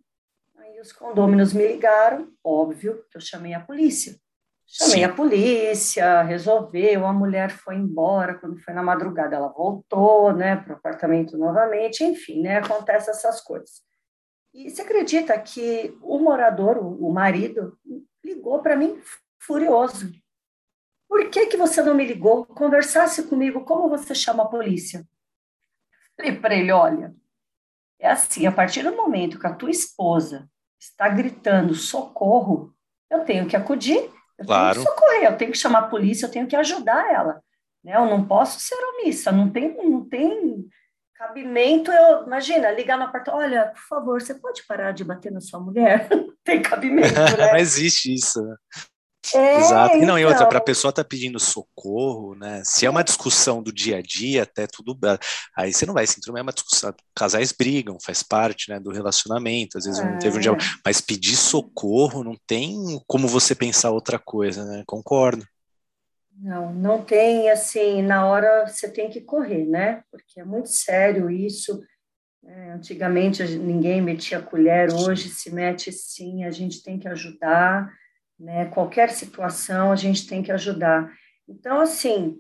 Aí 0.57 0.81
os 0.81 0.93
condôminos 0.93 1.53
me 1.53 1.67
ligaram, 1.67 2.31
óbvio 2.43 3.05
que 3.11 3.17
eu 3.17 3.21
chamei 3.21 3.53
a 3.53 3.61
polícia. 3.61 4.17
Chamei 4.73 4.99
Sim. 4.99 5.05
a 5.05 5.13
polícia, 5.13 6.23
resolveu, 6.23 7.05
a 7.05 7.13
mulher 7.13 7.51
foi 7.51 7.75
embora, 7.75 8.39
quando 8.39 8.57
foi 8.61 8.73
na 8.73 8.83
madrugada 8.83 9.35
ela 9.35 9.49
voltou, 9.49 10.33
né, 10.33 10.55
para 10.57 10.75
o 10.75 10.77
apartamento 10.77 11.37
novamente, 11.37 12.05
enfim, 12.05 12.41
né, 12.41 12.59
acontece 12.59 13.11
essas 13.11 13.41
coisas. 13.41 13.83
E 14.55 14.71
você 14.71 14.83
acredita 14.83 15.39
que 15.41 15.97
o 16.01 16.19
morador, 16.19 16.79
o, 16.79 17.13
marido, 17.13 17.79
ligou 18.51 18.63
para 18.63 18.77
mim 18.77 19.01
furioso. 19.39 20.13
Por 21.09 21.29
que, 21.31 21.47
que 21.47 21.57
você 21.57 21.83
não 21.83 21.95
me 21.95 22.05
ligou? 22.05 22.45
Conversasse 22.47 23.25
comigo, 23.25 23.65
como 23.65 23.89
você 23.89 24.15
chama 24.15 24.43
a 24.43 24.49
polícia? 24.49 25.07
Falei 26.17 26.37
para 26.37 26.55
ele, 26.55 26.73
olha, 26.73 27.15
é 27.99 28.11
assim, 28.11 28.47
a 28.47 28.53
partir 28.53 28.83
do 28.83 28.95
momento 28.95 29.39
que 29.39 29.47
a 29.47 29.55
tua 29.55 29.71
esposa 29.71 30.49
está 30.79 31.09
gritando 31.09 31.75
socorro, 31.75 32.75
eu 33.11 33.25
tenho 33.25 33.47
que 33.47 33.57
acudir 33.57 34.11
eu 34.39 34.47
claro. 34.47 34.75
tenho 34.75 34.87
que 34.87 34.91
socorrer, 34.91 35.25
eu 35.25 35.37
tenho 35.37 35.53
que 35.53 35.59
chamar 35.59 35.79
a 35.81 35.89
polícia, 35.89 36.25
eu 36.25 36.31
tenho 36.31 36.47
que 36.47 36.57
ajudar 36.57 37.13
ela. 37.13 37.43
Né? 37.85 37.95
Eu 37.95 38.07
não 38.07 38.27
posso 38.27 38.59
ser 38.59 38.75
omissa, 38.75 39.31
não 39.31 39.51
tem, 39.51 39.77
não 39.77 40.03
tem 40.09 40.67
cabimento. 41.21 41.93
Eu, 41.93 42.25
imagina, 42.25 42.71
ligar 42.71 42.97
na 42.97 43.09
porta, 43.09 43.35
olha, 43.35 43.67
por 43.67 43.83
favor, 43.83 44.23
você 44.23 44.35
pode 44.35 44.63
parar 44.67 44.93
de 44.93 45.05
bater 45.05 45.31
na 45.31 45.41
sua 45.41 45.61
mulher? 45.61 46.09
tem 46.43 46.63
cabimento, 46.63 47.13
né? 47.37 47.53
não 47.53 47.57
existe 47.57 48.15
isso. 48.15 48.43
Né? 48.43 48.57
É, 49.35 49.57
Exato. 49.59 49.97
E 49.97 49.99
não, 49.99 50.19
então... 50.19 50.19
e 50.19 50.25
outra, 50.25 50.47
para 50.47 50.57
a 50.57 50.63
pessoa 50.63 50.89
estar 50.89 51.05
tá 51.05 51.09
pedindo 51.09 51.39
socorro, 51.39 52.35
né? 52.35 52.63
Se 52.65 52.87
é 52.87 52.91
uma 52.91 53.05
discussão 53.05 53.63
do 53.63 53.71
dia 53.71 53.99
a 53.99 54.03
dia, 54.03 54.45
até 54.45 54.67
tudo 54.67 54.99
aí 55.55 55.75
você 55.75 55.85
não 55.85 55.93
vai 55.93 56.07
sentir 56.07 56.31
é 56.31 56.41
uma 56.41 56.53
discussão. 56.53 56.95
Casais 57.15 57.53
brigam, 57.53 57.99
faz 58.03 58.23
parte 58.23 58.71
né, 58.71 58.81
do 58.81 58.91
relacionamento, 58.91 59.77
às 59.77 59.85
vezes 59.85 60.01
é. 60.01 60.11
não 60.11 60.19
teve 60.19 60.39
um 60.39 60.41
dia. 60.41 60.53
É. 60.53 60.57
Mas 60.83 61.03
pedir 61.03 61.37
socorro 61.37 62.25
não 62.25 62.35
tem 62.47 62.99
como 63.07 63.29
você 63.29 63.55
pensar 63.55 63.91
outra 63.91 64.19
coisa, 64.19 64.65
né? 64.65 64.83
Concordo. 64.87 65.45
Não, 66.41 66.73
não 66.73 67.05
tem 67.05 67.51
assim, 67.51 68.03
na 68.03 68.27
hora 68.27 68.67
você 68.67 68.91
tem 68.91 69.11
que 69.11 69.21
correr, 69.21 69.67
né? 69.67 70.03
Porque 70.11 70.41
é 70.41 70.45
muito 70.45 70.71
sério 70.71 71.31
isso. 71.31 71.83
É, 72.43 72.71
antigamente 72.73 73.43
ninguém 73.59 74.01
metia 74.01 74.41
colher, 74.41 74.91
hoje 74.93 75.29
se 75.29 75.55
mete 75.55 75.93
sim, 75.93 76.45
a 76.45 76.51
gente 76.51 76.83
tem 76.83 76.99
que 76.99 77.07
ajudar 77.07 77.93
né? 78.41 78.65
Qualquer 78.71 79.11
situação 79.11 79.93
a 79.93 79.97
gente 79.97 80.27
tem 80.27 80.43
que 80.43 80.51
ajudar. 80.51 81.13
Então, 81.47 81.81
assim, 81.81 82.39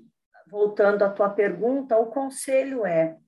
voltando 0.50 1.04
à 1.04 1.10
tua 1.10 1.28
pergunta, 1.28 1.96
o 1.98 2.06
conselho 2.06 2.86
é 2.86 3.18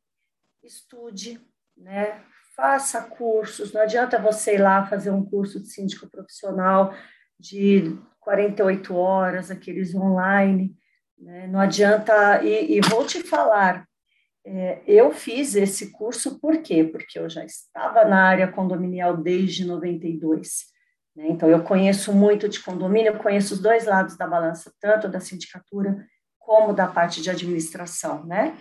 estude, 0.63 1.39
né? 1.77 2.25
Faça 2.57 3.03
cursos. 3.03 3.73
Não 3.73 3.83
adianta 3.83 4.19
você 4.19 4.55
ir 4.55 4.63
lá 4.63 4.87
fazer 4.87 5.11
um 5.11 5.25
curso 5.25 5.61
de 5.61 5.69
síndico 5.69 6.09
profissional 6.09 6.95
de 7.39 7.99
48 8.23 8.95
horas, 8.95 9.51
aqueles 9.51 9.95
online. 9.95 10.75
Né? 11.19 11.47
Não 11.47 11.61
adianta. 11.61 12.43
E, 12.43 12.79
e 12.79 12.81
vou 12.81 13.05
te 13.07 13.23
falar, 13.23 13.87
é, 14.45 14.81
eu 14.87 15.13
fiz 15.13 15.55
esse 15.55 15.93
curso 15.93 16.41
por 16.41 16.63
quê? 16.63 16.83
Porque 16.83 17.19
eu 17.19 17.29
já 17.29 17.45
estava 17.45 18.05
na 18.05 18.25
área 18.25 18.49
condominial 18.51 19.17
desde 19.17 19.65
92. 19.65 20.65
Né? 21.15 21.27
Então, 21.29 21.49
eu 21.49 21.63
conheço 21.63 22.13
muito 22.13 22.49
de 22.49 22.61
condomínio, 22.61 23.13
eu 23.13 23.19
conheço 23.19 23.55
os 23.55 23.61
dois 23.61 23.87
lados 23.87 24.17
da 24.17 24.27
balança, 24.27 24.73
tanto 24.81 25.09
da 25.09 25.21
sindicatura 25.21 26.07
como 26.39 26.73
da 26.73 26.87
parte 26.87 27.23
de 27.23 27.31
administração, 27.31 28.27
né? 28.27 28.59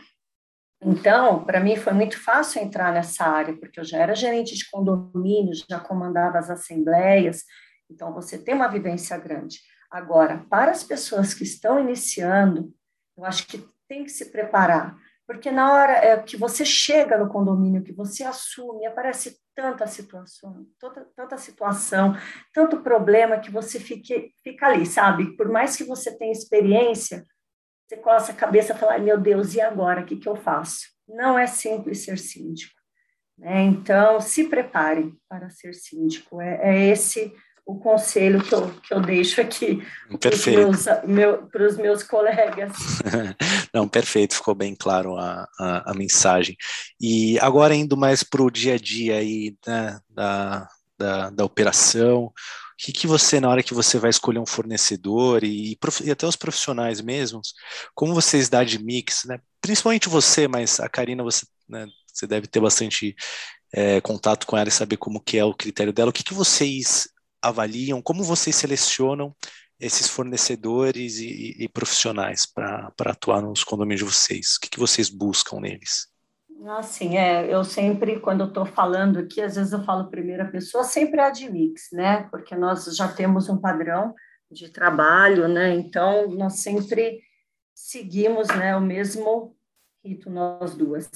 Então, 0.84 1.44
para 1.44 1.60
mim 1.60 1.76
foi 1.76 1.94
muito 1.94 2.20
fácil 2.20 2.62
entrar 2.62 2.92
nessa 2.92 3.24
área, 3.26 3.56
porque 3.56 3.80
eu 3.80 3.84
já 3.84 4.00
era 4.00 4.16
gerente 4.16 4.56
de 4.56 4.70
condomínio, 4.70 5.54
já 5.70 5.80
comandava 5.80 6.40
as 6.40 6.50
assembleias, 6.50 7.44
então 7.92 8.14
você 8.14 8.38
tem 8.38 8.56
uma 8.56 8.68
vivência 8.68 9.18
grande. 9.18 9.60
Agora, 9.90 10.46
para 10.50 10.72
as 10.72 10.84
pessoas 10.84 11.34
que 11.34 11.44
estão 11.44 11.80
iniciando, 11.80 12.74
eu 13.18 13.26
acho 13.26 13.46
que 13.48 13.68
tem 13.88 14.04
que 14.04 14.10
se 14.10 14.32
preparar, 14.32 14.98
porque 15.28 15.52
na 15.52 15.74
hora 15.74 15.94
é, 15.94 16.22
que 16.22 16.38
você 16.38 16.66
chega 16.66 17.18
no 17.18 17.30
condomínio, 17.30 17.84
que 17.84 17.94
você 17.94 18.24
assume, 18.24 18.86
aparece 18.86 19.38
tanta 19.56 19.86
situação, 19.88 20.66
toda, 20.80 21.08
tanta 21.16 21.38
situação, 21.38 22.16
tanto 22.54 22.82
problema 22.82 23.40
que 23.40 23.52
você 23.52 23.80
fique, 23.80 24.34
fica 24.44 24.68
ali, 24.68 24.86
sabe? 24.86 25.36
Por 25.36 25.50
mais 25.50 25.76
que 25.76 25.84
você 25.84 26.18
tenha 26.18 26.32
experiência, 26.32 27.26
você 27.88 27.98
coça 27.98 28.32
a 28.32 28.36
cabeça 28.36 28.74
e 28.74 28.78
fala, 28.78 28.98
meu 28.98 29.18
Deus, 29.18 29.54
e 29.54 29.62
agora? 29.62 30.02
O 30.02 30.06
que, 30.06 30.16
que 30.16 30.28
eu 30.28 30.36
faço? 30.36 30.88
Não 31.08 31.38
é 31.38 31.46
simples 31.46 32.06
ser 32.06 32.18
síndico. 32.18 32.80
Né? 33.38 33.64
Então, 33.64 34.22
se 34.22 34.48
preparem 34.48 35.18
para 35.28 35.50
ser 35.50 35.74
síndico. 35.74 36.42
É, 36.42 36.60
é 36.62 36.88
esse 36.90 37.34
o 37.66 37.76
conselho 37.80 38.44
que 38.44 38.54
eu, 38.54 38.70
que 38.82 38.94
eu 38.94 39.00
deixo 39.00 39.40
aqui 39.40 39.82
para 40.20 40.34
os 40.34 40.46
meus, 40.46 40.86
meu, 41.06 41.50
meus 41.78 42.04
colegas. 42.04 42.74
Não, 43.74 43.88
perfeito, 43.88 44.36
ficou 44.36 44.56
bem 44.56 44.76
claro 44.76 45.16
a, 45.18 45.48
a, 45.60 45.92
a 45.92 45.94
mensagem. 45.94 46.56
E 47.00 47.40
agora 47.40 47.76
indo 47.76 47.96
mais 47.96 48.24
para 48.24 48.42
o 48.42 48.52
dia 48.52 48.76
a 48.76 48.78
dia 48.78 49.18
aí, 49.18 49.56
né, 49.66 50.00
da, 50.10 50.68
da, 50.98 51.30
da 51.30 51.46
operação, 51.46 52.26
o 52.26 52.34
que, 52.78 52.92
que 52.92 53.08
você, 53.08 53.40
na 53.40 53.50
hora 53.50 53.64
que 53.64 53.74
você 53.74 54.00
vai 54.00 54.10
escolher 54.10 54.40
um 54.40 54.46
fornecedor 54.46 55.44
e, 55.44 55.78
e 56.04 56.12
até 56.12 56.26
os 56.26 56.36
profissionais 56.36 57.00
mesmos, 57.00 57.54
como 57.94 58.14
vocês 58.14 58.50
dão 58.50 58.66
de 58.66 58.84
mix, 58.84 59.24
né? 59.26 59.40
principalmente 59.62 60.10
você, 60.10 60.48
mas 60.48 60.80
a 60.80 60.90
Karina, 60.90 61.24
você, 61.24 61.46
né, 61.70 61.88
você 62.12 62.26
deve 62.26 62.48
ter 62.48 62.60
bastante 62.60 63.16
é, 63.72 64.02
contato 64.02 64.48
com 64.48 64.58
ela 64.58 64.68
e 64.68 64.72
saber 64.72 64.98
como 64.98 65.22
que 65.22 65.38
é 65.38 65.46
o 65.46 65.54
critério 65.54 65.94
dela, 65.94 66.10
o 66.10 66.14
que, 66.14 66.24
que 66.24 66.34
vocês 66.34 67.08
avaliam, 67.42 68.02
como 68.02 68.24
vocês 68.24 68.56
selecionam 68.56 69.36
esses 69.80 70.08
fornecedores 70.08 71.18
e, 71.18 71.56
e 71.60 71.68
profissionais 71.68 72.46
para 72.46 72.92
atuar 73.00 73.42
nos 73.42 73.64
condomínios 73.64 74.02
de 74.02 74.14
vocês? 74.14 74.56
O 74.56 74.62
que, 74.62 74.70
que 74.70 74.80
vocês 74.80 75.10
buscam 75.10 75.60
neles? 75.60 76.08
Assim, 76.78 77.18
é, 77.18 77.52
eu 77.52 77.64
sempre, 77.64 78.20
quando 78.20 78.44
estou 78.44 78.68
falando 78.68 79.18
aqui, 79.18 79.42
às 79.42 79.56
vezes 79.56 79.74
eu 79.74 79.84
falo 79.84 80.12
primeira 80.12 80.46
pessoa, 80.46 80.84
sempre 80.84 81.20
é 81.20 81.24
a 81.24 81.30
de 81.32 81.50
mix, 81.50 81.88
né? 81.92 82.28
Porque 82.30 82.56
nós 82.56 82.86
já 82.96 83.08
temos 83.08 83.50
um 83.50 83.58
padrão 83.58 84.14
de 84.52 84.70
trabalho, 84.70 85.48
né? 85.48 85.74
Então, 85.74 86.30
nós 86.30 86.60
sempre 86.60 87.20
seguimos 87.74 88.48
né, 88.50 88.76
o 88.76 88.82
mesmo 88.82 89.56
rito, 90.06 90.30
nós 90.30 90.76
duas. 90.76 91.10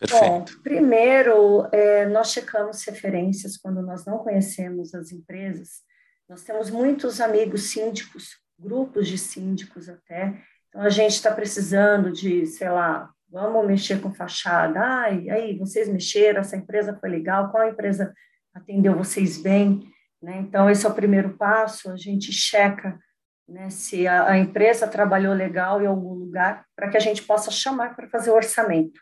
Perfeito. 0.00 0.54
Bom, 0.54 0.62
primeiro, 0.62 1.68
é, 1.70 2.06
nós 2.06 2.32
checamos 2.32 2.82
referências 2.84 3.58
quando 3.58 3.82
nós 3.82 4.06
não 4.06 4.18
conhecemos 4.18 4.94
as 4.94 5.12
empresas. 5.12 5.82
Nós 6.26 6.42
temos 6.42 6.70
muitos 6.70 7.20
amigos 7.20 7.64
síndicos, 7.64 8.38
grupos 8.58 9.06
de 9.06 9.18
síndicos 9.18 9.90
até. 9.90 10.42
Então, 10.68 10.80
a 10.80 10.88
gente 10.88 11.12
está 11.12 11.30
precisando 11.30 12.10
de, 12.10 12.46
sei 12.46 12.70
lá, 12.70 13.10
vamos 13.28 13.66
mexer 13.66 14.00
com 14.00 14.10
fachada. 14.14 14.80
Ai, 14.80 15.28
aí, 15.28 15.58
vocês 15.58 15.86
mexeram, 15.86 16.40
essa 16.40 16.56
empresa 16.56 16.96
foi 16.98 17.10
legal, 17.10 17.50
qual 17.50 17.68
empresa 17.68 18.14
atendeu 18.54 18.96
vocês 18.96 19.36
bem? 19.36 19.86
Né? 20.22 20.38
Então, 20.38 20.70
esse 20.70 20.86
é 20.86 20.88
o 20.88 20.94
primeiro 20.94 21.36
passo, 21.36 21.90
a 21.90 21.96
gente 21.96 22.32
checa 22.32 22.98
né, 23.46 23.68
se 23.68 24.06
a, 24.06 24.30
a 24.30 24.38
empresa 24.38 24.88
trabalhou 24.88 25.34
legal 25.34 25.82
em 25.82 25.86
algum 25.86 26.14
lugar, 26.14 26.64
para 26.74 26.88
que 26.88 26.96
a 26.96 27.00
gente 27.00 27.22
possa 27.22 27.50
chamar 27.50 27.94
para 27.94 28.08
fazer 28.08 28.30
o 28.30 28.36
orçamento. 28.36 28.98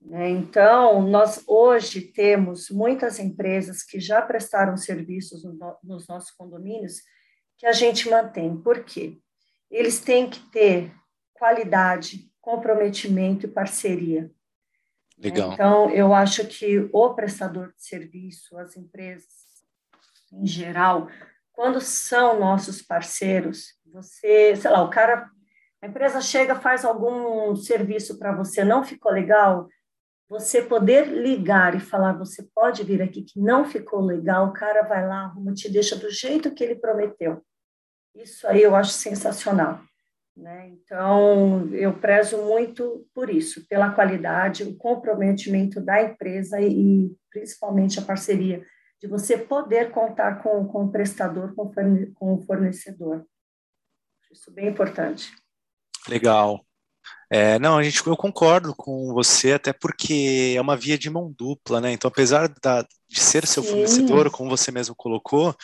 Né? 0.00 0.30
Então, 0.30 1.02
nós 1.02 1.42
hoje 1.46 2.00
temos 2.00 2.70
muitas 2.70 3.18
empresas 3.18 3.82
que 3.82 3.98
já 4.00 4.22
prestaram 4.22 4.76
serviços 4.76 5.42
nos 5.82 6.06
nossos 6.06 6.30
condomínios 6.30 7.02
que 7.56 7.66
a 7.66 7.72
gente 7.72 8.08
mantém. 8.08 8.56
Por 8.56 8.84
quê? 8.84 9.18
Eles 9.70 10.00
têm 10.00 10.30
que 10.30 10.40
ter 10.50 10.92
qualidade, 11.34 12.30
comprometimento 12.40 13.46
e 13.46 13.50
parceria. 13.50 14.30
Legal. 15.18 15.52
Então, 15.52 15.90
eu 15.90 16.14
acho 16.14 16.46
que 16.46 16.88
o 16.92 17.14
prestador 17.14 17.72
de 17.74 17.82
serviço, 17.82 18.56
as 18.56 18.76
empresas 18.76 19.26
em 20.32 20.46
geral, 20.46 21.08
quando 21.52 21.80
são 21.80 22.38
nossos 22.38 22.80
parceiros, 22.80 23.74
você, 23.92 24.54
sei 24.54 24.70
lá, 24.70 24.82
o 24.82 24.90
cara 24.90 25.28
A 25.80 25.86
empresa 25.86 26.20
chega, 26.20 26.56
faz 26.56 26.84
algum 26.84 27.54
serviço 27.54 28.18
para 28.18 28.34
você, 28.34 28.64
não 28.64 28.82
ficou 28.82 29.12
legal, 29.12 29.68
você 30.28 30.60
poder 30.60 31.06
ligar 31.06 31.74
e 31.74 31.80
falar, 31.80 32.12
você 32.12 32.42
pode 32.54 32.84
vir 32.84 33.00
aqui 33.00 33.22
que 33.22 33.40
não 33.40 33.64
ficou 33.64 34.00
legal, 34.00 34.48
o 34.48 34.52
cara 34.52 34.82
vai 34.82 35.06
lá, 35.06 35.22
arruma, 35.22 35.54
te 35.54 35.70
deixa 35.70 35.96
do 35.96 36.10
jeito 36.10 36.54
que 36.54 36.62
ele 36.62 36.74
prometeu. 36.74 37.42
Isso 38.14 38.46
aí 38.46 38.62
eu 38.62 38.74
acho 38.74 38.90
sensacional. 38.90 39.80
Né? 40.36 40.68
Então, 40.68 41.68
eu 41.74 41.98
prezo 41.98 42.36
muito 42.44 43.08
por 43.14 43.30
isso, 43.30 43.66
pela 43.66 43.90
qualidade, 43.90 44.62
o 44.62 44.76
comprometimento 44.76 45.80
da 45.80 46.02
empresa 46.02 46.60
e, 46.60 47.06
e 47.06 47.16
principalmente 47.30 47.98
a 47.98 48.02
parceria, 48.02 48.64
de 49.00 49.08
você 49.08 49.38
poder 49.38 49.90
contar 49.90 50.42
com, 50.42 50.66
com 50.66 50.84
o 50.84 50.92
prestador, 50.92 51.54
com, 51.54 51.72
com 52.14 52.34
o 52.34 52.42
fornecedor. 52.42 53.24
Isso 54.30 54.50
é 54.50 54.52
bem 54.52 54.68
importante. 54.68 55.32
Legal. 56.08 56.64
É, 57.30 57.58
não, 57.58 57.76
a 57.76 57.82
gente, 57.82 58.04
eu 58.06 58.16
concordo 58.16 58.74
com 58.74 59.12
você, 59.12 59.52
até 59.52 59.72
porque 59.72 60.54
é 60.56 60.60
uma 60.60 60.76
via 60.76 60.96
de 60.96 61.10
mão 61.10 61.32
dupla, 61.36 61.80
né? 61.80 61.92
Então, 61.92 62.08
apesar 62.08 62.48
da, 62.62 62.82
de 63.08 63.20
ser 63.20 63.46
seu 63.46 63.62
Sim. 63.62 63.70
fornecedor, 63.70 64.30
como 64.30 64.48
você 64.48 64.70
mesmo 64.72 64.94
colocou, 64.96 65.54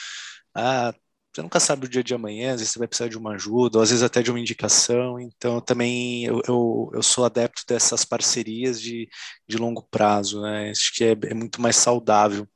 ah, 0.55 0.93
você 1.35 1.43
nunca 1.43 1.59
sabe 1.59 1.87
o 1.87 1.89
dia 1.89 2.05
de 2.05 2.15
amanhã, 2.15 2.53
às 2.53 2.61
vezes 2.61 2.73
você 2.73 2.79
vai 2.79 2.87
precisar 2.87 3.09
de 3.09 3.19
uma 3.19 3.35
ajuda, 3.35 3.79
ou 3.79 3.83
às 3.83 3.91
vezes 3.91 4.05
até 4.05 4.23
de 4.23 4.31
uma 4.31 4.39
indicação. 4.39 5.19
Então, 5.19 5.61
também 5.61 6.25
eu, 6.27 6.41
eu, 6.47 6.91
eu 6.95 7.03
sou 7.03 7.25
adepto 7.25 7.63
dessas 7.67 8.05
parcerias 8.05 8.81
de, 8.81 9.09
de 9.49 9.57
longo 9.57 9.83
prazo, 9.91 10.43
né? 10.43 10.71
Acho 10.71 10.93
que 10.95 11.05
é, 11.05 11.17
é 11.31 11.35
muito 11.35 11.61
mais 11.61 11.77
saudável 11.77 12.47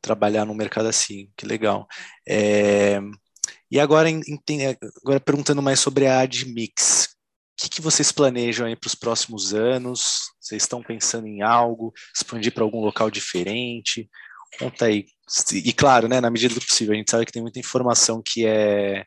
trabalhar 0.00 0.44
num 0.44 0.54
mercado 0.54 0.88
assim, 0.88 1.30
que 1.36 1.46
legal. 1.46 1.86
É, 2.26 3.00
e 3.70 3.78
agora, 3.78 4.08
agora 5.04 5.20
perguntando 5.20 5.62
mais 5.62 5.78
sobre 5.80 6.06
a 6.06 6.20
Admix, 6.20 7.17
que, 7.58 7.68
que 7.68 7.80
vocês 7.80 8.12
planejam 8.12 8.66
aí 8.66 8.76
para 8.76 8.86
os 8.86 8.94
próximos 8.94 9.52
anos? 9.52 10.30
Vocês 10.40 10.62
estão 10.62 10.80
pensando 10.82 11.26
em 11.26 11.42
algo, 11.42 11.92
expandir 12.14 12.54
para 12.54 12.62
algum 12.62 12.80
local 12.80 13.10
diferente? 13.10 14.08
Conta 14.58 14.86
aí. 14.86 15.06
E 15.52 15.72
claro, 15.72 16.06
né, 16.08 16.20
na 16.20 16.30
medida 16.30 16.54
do 16.54 16.60
possível, 16.60 16.94
a 16.94 16.96
gente 16.96 17.10
sabe 17.10 17.26
que 17.26 17.32
tem 17.32 17.42
muita 17.42 17.58
informação 17.58 18.22
que 18.24 18.46
é, 18.46 19.04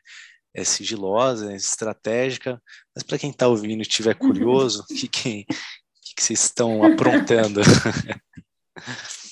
é 0.54 0.64
sigilosa, 0.64 1.50
é 1.50 1.56
estratégica, 1.56 2.62
mas 2.94 3.02
para 3.02 3.18
quem 3.18 3.30
está 3.30 3.48
ouvindo 3.48 3.80
e 3.80 3.82
estiver 3.82 4.14
curioso, 4.14 4.84
o 4.88 4.94
que, 4.94 5.08
que, 5.08 5.46
que, 5.46 6.22
vocês 6.22 6.44
estão 6.44 6.84
aprontando? 6.84 7.60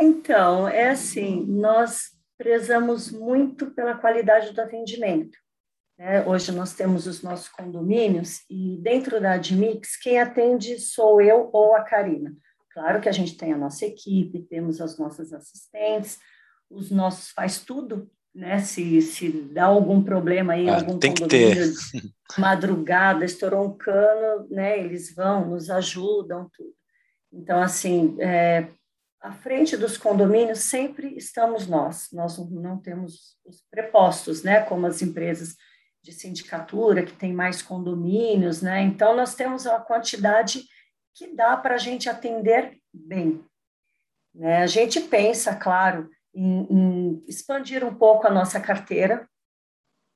Então, 0.00 0.68
é 0.68 0.90
assim, 0.90 1.44
nós 1.46 2.12
prezamos 2.36 3.10
muito 3.10 3.72
pela 3.72 3.96
qualidade 3.96 4.52
do 4.52 4.60
atendimento. 4.60 5.36
Né? 5.98 6.24
Hoje 6.24 6.52
nós 6.52 6.74
temos 6.74 7.06
os 7.06 7.22
nossos 7.22 7.48
condomínios 7.48 8.42
e 8.48 8.78
dentro 8.80 9.20
da 9.20 9.32
Admix, 9.32 9.96
quem 9.96 10.20
atende 10.20 10.78
sou 10.78 11.20
eu 11.20 11.50
ou 11.52 11.74
a 11.74 11.82
Karina. 11.82 12.32
Claro 12.70 13.00
que 13.00 13.08
a 13.08 13.12
gente 13.12 13.36
tem 13.36 13.52
a 13.52 13.58
nossa 13.58 13.84
equipe, 13.84 14.46
temos 14.48 14.80
as 14.80 14.96
nossas 14.96 15.32
assistentes, 15.32 16.18
os 16.70 16.90
nossos 16.90 17.30
faz 17.30 17.58
tudo, 17.58 18.08
né? 18.32 18.60
Se, 18.60 19.02
se 19.02 19.30
dá 19.30 19.64
algum 19.64 20.00
problema 20.02 20.52
aí, 20.52 20.68
ah, 20.68 20.76
algum 20.76 20.98
tem 20.98 21.12
condomínio, 21.12 21.72
madrugada, 22.38 23.24
estourou 23.24 23.66
um 23.66 23.76
cano, 23.76 24.46
né? 24.48 24.78
Eles 24.78 25.12
vão, 25.12 25.48
nos 25.48 25.68
ajudam, 25.70 26.48
tudo. 26.56 26.72
Então, 27.32 27.60
assim, 27.60 28.16
é, 28.20 28.68
à 29.20 29.32
frente 29.32 29.76
dos 29.76 29.96
condomínios 29.96 30.60
sempre 30.60 31.16
estamos 31.16 31.66
nós. 31.66 32.08
Nós 32.12 32.38
não 32.50 32.78
temos 32.78 33.36
os 33.44 33.62
prepostos, 33.70 34.42
né, 34.42 34.62
como 34.62 34.86
as 34.86 35.02
empresas 35.02 35.56
de 36.08 36.14
sindicatura 36.14 37.04
que 37.04 37.12
tem 37.12 37.34
mais 37.34 37.60
condomínios, 37.60 38.62
né? 38.62 38.80
Então 38.80 39.14
nós 39.14 39.34
temos 39.34 39.66
uma 39.66 39.78
quantidade 39.78 40.64
que 41.14 41.34
dá 41.34 41.54
para 41.54 41.74
a 41.74 41.78
gente 41.78 42.08
atender 42.08 42.78
bem. 42.92 43.44
Né? 44.34 44.62
A 44.62 44.66
gente 44.66 45.00
pensa, 45.02 45.54
claro, 45.54 46.08
em, 46.34 46.66
em 46.70 47.24
expandir 47.28 47.84
um 47.84 47.94
pouco 47.94 48.26
a 48.26 48.30
nossa 48.30 48.58
carteira, 48.58 49.28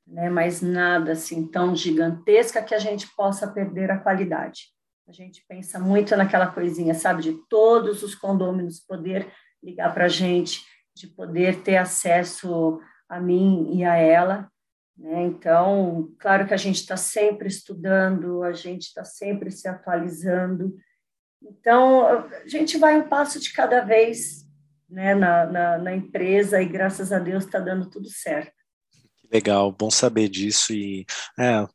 né? 0.06 0.30
Mas 0.30 0.62
nada 0.62 1.12
assim 1.12 1.46
tão 1.46 1.76
gigantesca 1.76 2.62
que 2.62 2.74
a 2.74 2.78
gente 2.78 3.06
possa 3.14 3.46
perder 3.46 3.90
a 3.90 3.98
qualidade. 3.98 4.72
A 5.06 5.12
gente 5.12 5.44
pensa 5.46 5.78
muito 5.78 6.16
naquela 6.16 6.46
coisinha, 6.46 6.94
sabe, 6.94 7.22
de 7.22 7.32
todos 7.50 8.02
os 8.02 8.14
condôminos 8.14 8.80
poder 8.80 9.30
ligar 9.62 9.92
para 9.92 10.06
a 10.06 10.08
gente, 10.08 10.64
de 10.96 11.06
poder 11.06 11.62
ter 11.62 11.76
acesso 11.76 12.80
a 13.08 13.20
mim 13.20 13.76
e 13.76 13.84
a 13.84 13.96
ela. 13.96 14.50
Né? 14.96 15.24
Então, 15.24 16.12
claro 16.18 16.46
que 16.46 16.54
a 16.54 16.58
gente 16.58 16.76
está 16.76 16.96
sempre 16.96 17.48
estudando, 17.48 18.42
a 18.42 18.52
gente 18.52 18.82
está 18.82 19.04
sempre 19.04 19.50
se 19.50 19.66
atualizando. 19.68 20.76
Então, 21.42 22.06
a 22.06 22.46
gente 22.46 22.78
vai 22.78 22.96
um 22.96 23.08
passo 23.08 23.40
de 23.40 23.52
cada 23.52 23.80
vez 23.80 24.46
né, 24.88 25.14
na, 25.14 25.46
na, 25.46 25.78
na 25.78 25.94
empresa 25.94 26.60
e 26.60 26.66
graças 26.66 27.12
a 27.12 27.18
Deus 27.18 27.44
está 27.44 27.58
dando 27.58 27.88
tudo 27.88 28.08
certo. 28.08 28.52
Legal, 29.32 29.72
bom 29.72 29.90
saber 29.90 30.28
disso 30.28 30.74
e 30.74 31.06
é, 31.38 31.66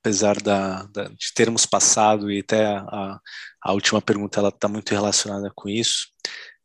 apesar 0.00 0.40
da, 0.40 0.84
da, 0.84 1.04
de 1.04 1.34
termos 1.34 1.66
passado 1.66 2.30
e 2.30 2.40
até 2.40 2.64
a, 2.64 3.20
a 3.62 3.72
última 3.72 4.00
pergunta 4.00 4.40
ela 4.40 4.48
está 4.48 4.68
muito 4.68 4.90
relacionada 4.90 5.52
com 5.54 5.68
isso. 5.68 6.08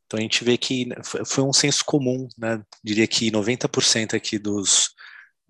Então 0.05 0.17
a 0.17 0.21
gente 0.21 0.43
vê 0.43 0.57
que 0.57 0.87
foi 1.25 1.43
um 1.43 1.53
senso 1.53 1.85
comum, 1.85 2.27
né? 2.37 2.61
Diria 2.83 3.05
que 3.05 3.29
90% 3.29 4.15
aqui 4.15 4.39
dos 4.39 4.89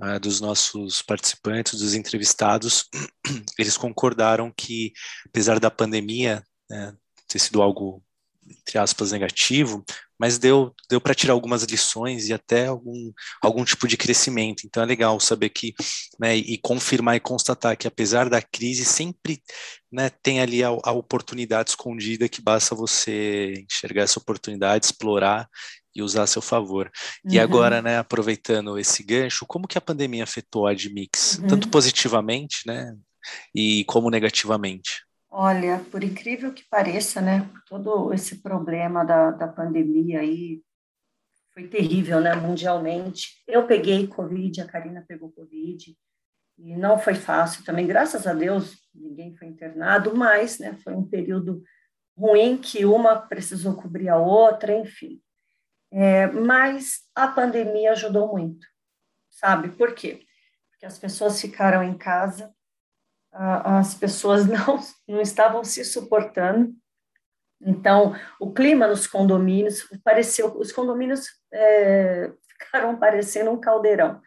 uh, 0.02 0.20
dos 0.20 0.42
nossos 0.42 1.02
participantes, 1.02 1.80
dos 1.80 1.94
entrevistados, 1.94 2.86
eles 3.58 3.78
concordaram 3.78 4.52
que 4.56 4.94
apesar 5.28 5.60
da 5.60 5.72
pandemia 5.72 6.44
né, 6.70 6.96
ter 7.28 7.40
sido 7.40 7.62
algo 7.62 8.04
entre 8.50 8.80
aspas 8.80 9.12
negativo, 9.12 9.84
mas 10.20 10.38
deu, 10.38 10.76
deu 10.90 11.00
para 11.00 11.16
tirar 11.16 11.34
algumas 11.34 11.64
lições 11.64 12.28
e 12.28 12.34
até 12.34 12.68
algum, 12.68 13.12
algum 13.42 13.64
tipo 13.64 13.88
de 13.88 13.96
crescimento. 13.96 14.64
Então 14.66 14.84
é 14.84 14.86
legal 14.86 15.20
saber 15.20 15.50
que, 15.50 15.74
né, 16.20 16.36
e 16.36 16.58
confirmar 16.58 17.16
e 17.16 17.20
constatar 17.20 17.78
que 17.78 17.88
apesar 17.88 18.30
da 18.30 18.42
crise, 18.42 18.84
sempre 18.84 19.42
né, 19.92 20.10
tem 20.10 20.42
ali 20.42 20.64
a, 20.64 20.70
a 20.70 20.92
oportunidade 20.92 21.70
escondida 21.70 22.28
que 22.28 22.42
basta 22.42 22.76
você 22.76 23.54
enxergar 23.70 24.04
essa 24.04 24.20
oportunidade, 24.20 24.86
explorar 24.86 25.48
e 26.00 26.02
usar 26.02 26.24
a 26.24 26.28
seu 26.28 26.42
favor. 26.42 26.90
Uhum. 27.24 27.34
E 27.34 27.40
agora, 27.40 27.82
né, 27.82 27.98
aproveitando 27.98 28.78
esse 28.78 29.04
gancho, 29.04 29.46
como 29.46 29.68
que 29.68 29.78
a 29.78 29.82
pandemia 29.82 30.24
afetou 30.24 30.68
a 30.68 30.72
Admix, 30.72 31.38
uhum. 31.38 31.48
tanto 31.48 31.70
positivamente, 31.70 32.66
né, 32.66 32.96
e 33.54 33.84
como 33.86 34.10
negativamente? 34.10 35.04
Olha, 35.32 35.80
por 35.92 36.04
incrível 36.04 36.52
que 36.52 36.64
pareça, 36.70 37.22
né, 37.22 37.48
todo 37.68 38.12
esse 38.14 38.42
problema 38.42 39.04
da, 39.04 39.32
da 39.32 39.48
pandemia 39.48 40.22
aí 40.22 40.62
foi 41.54 41.68
terrível, 41.68 42.20
né, 42.20 42.34
mundialmente. 42.36 43.44
Eu 43.48 43.68
peguei 43.68 44.08
Covid, 44.08 44.62
a 44.62 44.66
Karina 44.66 45.06
pegou 45.08 45.32
Covid, 45.32 45.96
e 46.58 46.76
não 46.76 46.98
foi 46.98 47.16
fácil 47.16 47.64
também, 47.64 47.88
graças 47.88 48.26
a 48.26 48.34
Deus, 48.34 48.76
ninguém 48.94 49.36
foi 49.36 49.48
internado, 49.48 50.16
mas, 50.16 50.60
né, 50.60 50.78
foi 50.84 50.94
um 50.94 51.04
período 51.04 51.64
ruim 52.18 52.58
que 52.58 52.84
uma 52.86 53.16
precisou 53.16 53.76
cobrir 53.76 54.10
a 54.10 54.18
outra, 54.18 54.78
enfim. 54.78 55.22
É, 55.92 56.28
mas 56.28 57.02
a 57.16 57.28
pandemia 57.28 57.92
ajudou 57.92 58.28
muito, 58.32 58.68
sabe? 59.30 59.70
Por 59.70 59.94
quê? 59.94 60.26
Porque 60.70 60.86
as 60.86 61.00
pessoas 61.00 61.42
ficaram 61.42 61.84
em 61.84 61.98
casa, 61.98 62.54
as 63.32 63.96
pessoas 63.96 64.46
não, 64.48 64.80
não 65.08 65.22
estavam 65.22 65.64
se 65.64 65.84
suportando. 65.84 66.74
Então, 67.62 68.16
o 68.40 68.54
clima 68.54 68.88
nos 68.88 69.06
condomínios 69.06 69.88
pareceu, 70.04 70.58
os 70.58 70.72
condomínios 70.72 71.28
é, 71.52 72.32
ficaram 72.48 72.98
parecendo 72.98 73.52
um 73.52 73.60
caldeirão. 73.60 74.22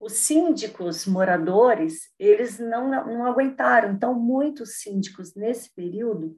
Os 0.00 0.14
síndicos 0.14 1.06
moradores, 1.06 2.10
eles 2.18 2.58
não, 2.58 2.90
não 2.90 3.24
aguentaram. 3.24 3.92
Então, 3.92 4.14
muitos 4.14 4.80
síndicos 4.80 5.36
nesse 5.36 5.72
período 5.72 6.36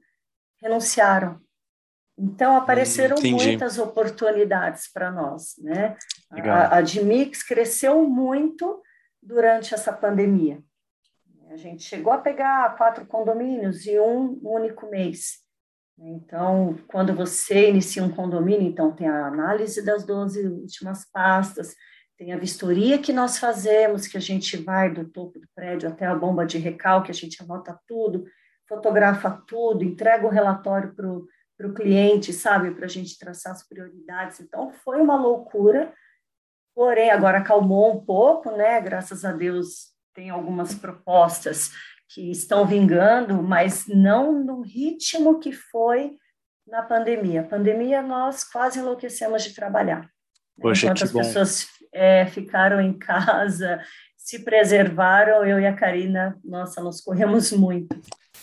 renunciaram. 0.61 1.41
Então, 2.17 2.55
apareceram 2.55 3.17
hum, 3.17 3.31
muitas 3.31 3.77
oportunidades 3.77 4.89
para 4.91 5.11
nós, 5.11 5.55
né? 5.57 5.97
A, 6.31 6.75
a 6.75 6.77
Admix 6.77 7.43
cresceu 7.43 8.07
muito 8.07 8.81
durante 9.21 9.73
essa 9.73 9.91
pandemia. 9.91 10.63
A 11.49 11.57
gente 11.57 11.83
chegou 11.83 12.13
a 12.13 12.17
pegar 12.17 12.75
quatro 12.77 13.05
condomínios 13.05 13.85
em 13.85 13.99
um 13.99 14.39
único 14.43 14.89
mês. 14.89 15.45
Então, 15.97 16.77
quando 16.87 17.13
você 17.13 17.69
inicia 17.69 18.03
um 18.03 18.11
condomínio, 18.11 18.67
então 18.67 18.91
tem 18.91 19.07
a 19.07 19.27
análise 19.27 19.83
das 19.83 20.05
12 20.05 20.45
últimas 20.47 21.09
pastas, 21.09 21.75
tem 22.17 22.33
a 22.33 22.37
vistoria 22.37 22.97
que 22.97 23.13
nós 23.13 23.37
fazemos, 23.37 24.07
que 24.07 24.17
a 24.17 24.21
gente 24.21 24.57
vai 24.57 24.89
do 24.89 25.05
topo 25.05 25.39
do 25.39 25.47
prédio 25.53 25.87
até 25.89 26.05
a 26.05 26.15
bomba 26.15 26.45
de 26.45 26.57
recalque, 26.57 27.11
a 27.11 27.13
gente 27.13 27.41
anota 27.41 27.77
tudo, 27.87 28.25
fotografa 28.67 29.31
tudo, 29.47 29.83
entrega 29.83 30.25
o 30.25 30.29
relatório 30.29 30.93
para 30.93 31.07
o 31.07 31.25
cliente, 31.73 32.33
sabe, 32.33 32.71
para 32.71 32.85
a 32.85 32.89
gente 32.89 33.17
traçar 33.17 33.53
as 33.53 33.67
prioridades. 33.67 34.39
Então, 34.39 34.71
foi 34.83 34.99
uma 35.01 35.15
loucura, 35.15 35.93
porém, 36.73 37.09
agora 37.11 37.37
acalmou 37.39 37.95
um 37.95 38.03
pouco, 38.05 38.51
né? 38.51 38.81
Graças 38.81 39.23
a 39.23 39.31
Deus, 39.31 39.93
tem 40.13 40.29
algumas 40.29 40.73
propostas 40.75 41.71
que 42.09 42.29
estão 42.31 42.65
vingando, 42.65 43.41
mas 43.41 43.85
não 43.87 44.31
no 44.43 44.61
ritmo 44.61 45.39
que 45.39 45.51
foi 45.51 46.17
na 46.67 46.81
pandemia. 46.83 47.41
A 47.41 47.45
pandemia 47.47 48.01
nós 48.01 48.43
quase 48.43 48.79
enlouquecemos 48.79 49.43
de 49.43 49.53
trabalhar. 49.53 50.01
Né? 50.01 50.09
Poxa, 50.61 50.85
Enquanto 50.87 51.03
as 51.03 51.11
bom. 51.11 51.19
pessoas 51.19 51.67
é, 51.93 52.25
ficaram 52.25 52.79
em 52.81 52.97
casa, 52.97 53.81
se 54.17 54.43
preservaram, 54.43 55.45
eu 55.45 55.59
e 55.59 55.65
a 55.65 55.75
Karina, 55.75 56.37
nossa, 56.43 56.81
nós 56.81 57.01
corremos 57.01 57.51
muito. 57.51 57.95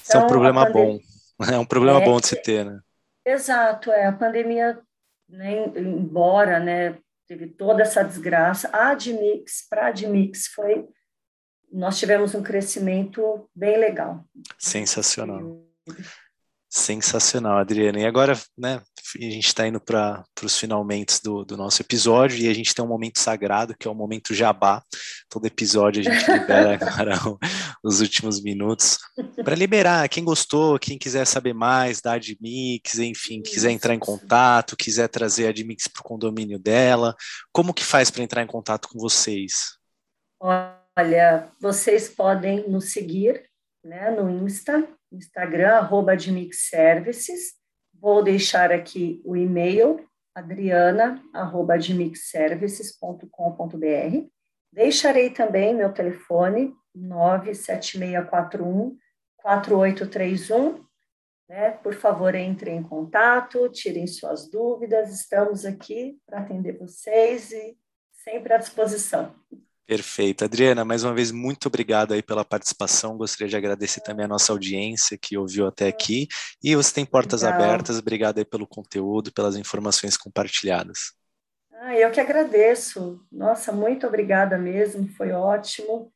Isso 0.02 0.12
é 0.12 0.16
um 0.16 0.20
Então, 0.20 0.26
problema 0.28 0.62
a 0.62 0.66
pandem- 0.72 0.98
bom. 0.98 1.44
É 1.52 1.58
um 1.58 1.64
problema 1.64 2.00
É, 2.00 2.04
bom 2.04 2.20
de 2.20 2.26
se 2.28 2.36
ter, 2.40 2.64
né? 2.64 2.78
Exato, 3.24 3.90
é, 3.92 4.06
a 4.06 4.12
pandemia, 4.12 4.80
né, 5.28 5.66
embora, 5.76 6.58
né, 6.58 6.98
teve 7.26 7.46
toda 7.48 7.82
essa 7.82 8.02
desgraça, 8.02 8.68
a 8.72 8.90
Admix, 8.90 9.66
para 9.68 9.84
a 9.84 9.88
Admix 9.88 10.48
foi, 10.48 10.88
nós 11.72 11.98
tivemos 11.98 12.34
um 12.34 12.42
crescimento 12.42 13.48
bem 13.54 13.78
legal. 13.78 14.24
Sensacional. 14.58 15.64
Sensacional, 16.74 17.58
Adriana. 17.58 18.00
E 18.00 18.06
agora, 18.06 18.32
né, 18.56 18.80
a 19.16 19.20
gente 19.20 19.46
está 19.46 19.68
indo 19.68 19.78
para 19.78 20.24
os 20.42 20.58
finalmente 20.58 21.22
do, 21.22 21.44
do 21.44 21.54
nosso 21.54 21.82
episódio 21.82 22.38
e 22.38 22.48
a 22.48 22.54
gente 22.54 22.74
tem 22.74 22.82
um 22.82 22.88
momento 22.88 23.18
sagrado, 23.18 23.76
que 23.78 23.86
é 23.86 23.90
o 23.90 23.94
momento 23.94 24.32
jabá. 24.32 24.82
Todo 25.28 25.44
episódio 25.44 26.00
a 26.00 26.10
gente 26.10 26.24
libera 26.32 26.78
agora 26.80 27.14
os 27.84 28.00
últimos 28.00 28.42
minutos 28.42 28.96
para 29.44 29.54
liberar 29.54 30.08
quem 30.08 30.24
gostou, 30.24 30.78
quem 30.78 30.96
quiser 30.96 31.26
saber 31.26 31.52
mais 31.52 32.00
da 32.00 32.14
Admix, 32.14 32.98
enfim, 32.98 33.42
quiser 33.42 33.70
entrar 33.70 33.94
em 33.94 33.98
contato, 33.98 34.74
quiser 34.74 35.08
trazer 35.08 35.48
a 35.48 35.50
Admix 35.50 35.86
para 35.86 36.00
o 36.00 36.04
condomínio 36.04 36.58
dela. 36.58 37.14
Como 37.52 37.74
que 37.74 37.84
faz 37.84 38.10
para 38.10 38.22
entrar 38.22 38.42
em 38.42 38.46
contato 38.46 38.88
com 38.88 38.98
vocês? 38.98 39.76
Olha, 40.40 41.52
vocês 41.60 42.08
podem 42.08 42.66
nos 42.66 42.92
seguir 42.92 43.44
né, 43.84 44.10
no 44.10 44.30
Insta, 44.30 44.88
Instagram, 45.16 45.74
arroba 45.74 46.12
Services. 46.52 47.54
Vou 47.94 48.22
deixar 48.22 48.70
aqui 48.72 49.22
o 49.24 49.36
e-mail, 49.36 50.06
adriana, 50.34 51.22
arroba 51.32 51.74
admixservices.com.br. 51.74 54.26
Deixarei 54.72 55.30
também 55.30 55.74
meu 55.74 55.92
telefone, 55.92 56.74
97641 56.94 58.96
4831. 59.36 60.84
Né? 61.48 61.70
Por 61.72 61.94
favor, 61.94 62.32
entrem 62.34 62.78
em 62.78 62.82
contato, 62.82 63.68
tirem 63.68 64.06
suas 64.06 64.50
dúvidas. 64.50 65.12
Estamos 65.12 65.64
aqui 65.64 66.18
para 66.24 66.40
atender 66.40 66.78
vocês 66.78 67.52
e 67.52 67.76
sempre 68.12 68.54
à 68.54 68.56
disposição. 68.56 69.34
Perfeito. 69.86 70.44
Adriana, 70.44 70.84
mais 70.84 71.04
uma 71.04 71.12
vez, 71.12 71.30
muito 71.32 71.66
obrigado 71.66 72.12
aí 72.12 72.22
pela 72.22 72.44
participação. 72.44 73.16
Gostaria 73.16 73.48
de 73.48 73.56
agradecer 73.56 74.00
também 74.00 74.24
a 74.24 74.28
nossa 74.28 74.52
audiência 74.52 75.18
que 75.18 75.36
ouviu 75.36 75.66
até 75.66 75.88
aqui. 75.88 76.28
E 76.62 76.74
você 76.74 76.94
tem 76.94 77.04
portas 77.04 77.42
Legal. 77.42 77.60
abertas. 77.60 77.98
Obrigado 77.98 78.38
aí 78.38 78.44
pelo 78.44 78.66
conteúdo, 78.66 79.32
pelas 79.32 79.56
informações 79.56 80.16
compartilhadas. 80.16 81.12
Ah, 81.72 81.96
eu 81.96 82.10
que 82.12 82.20
agradeço. 82.20 83.20
Nossa, 83.30 83.72
muito 83.72 84.06
obrigada 84.06 84.56
mesmo, 84.56 85.08
foi 85.08 85.32
ótimo. 85.32 86.12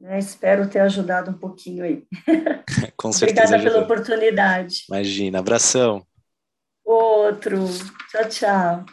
Né, 0.00 0.18
espero 0.18 0.68
ter 0.68 0.80
ajudado 0.80 1.30
um 1.30 1.38
pouquinho 1.38 1.84
aí. 1.84 2.06
Com 2.96 3.12
certeza. 3.12 3.54
Obrigada 3.54 3.62
pela 3.62 3.78
ajudou. 3.78 3.82
oportunidade. 3.82 4.84
Imagina. 4.88 5.38
Abração. 5.38 6.06
Outro. 6.84 7.58
Tchau, 8.10 8.28
tchau. 8.28 8.84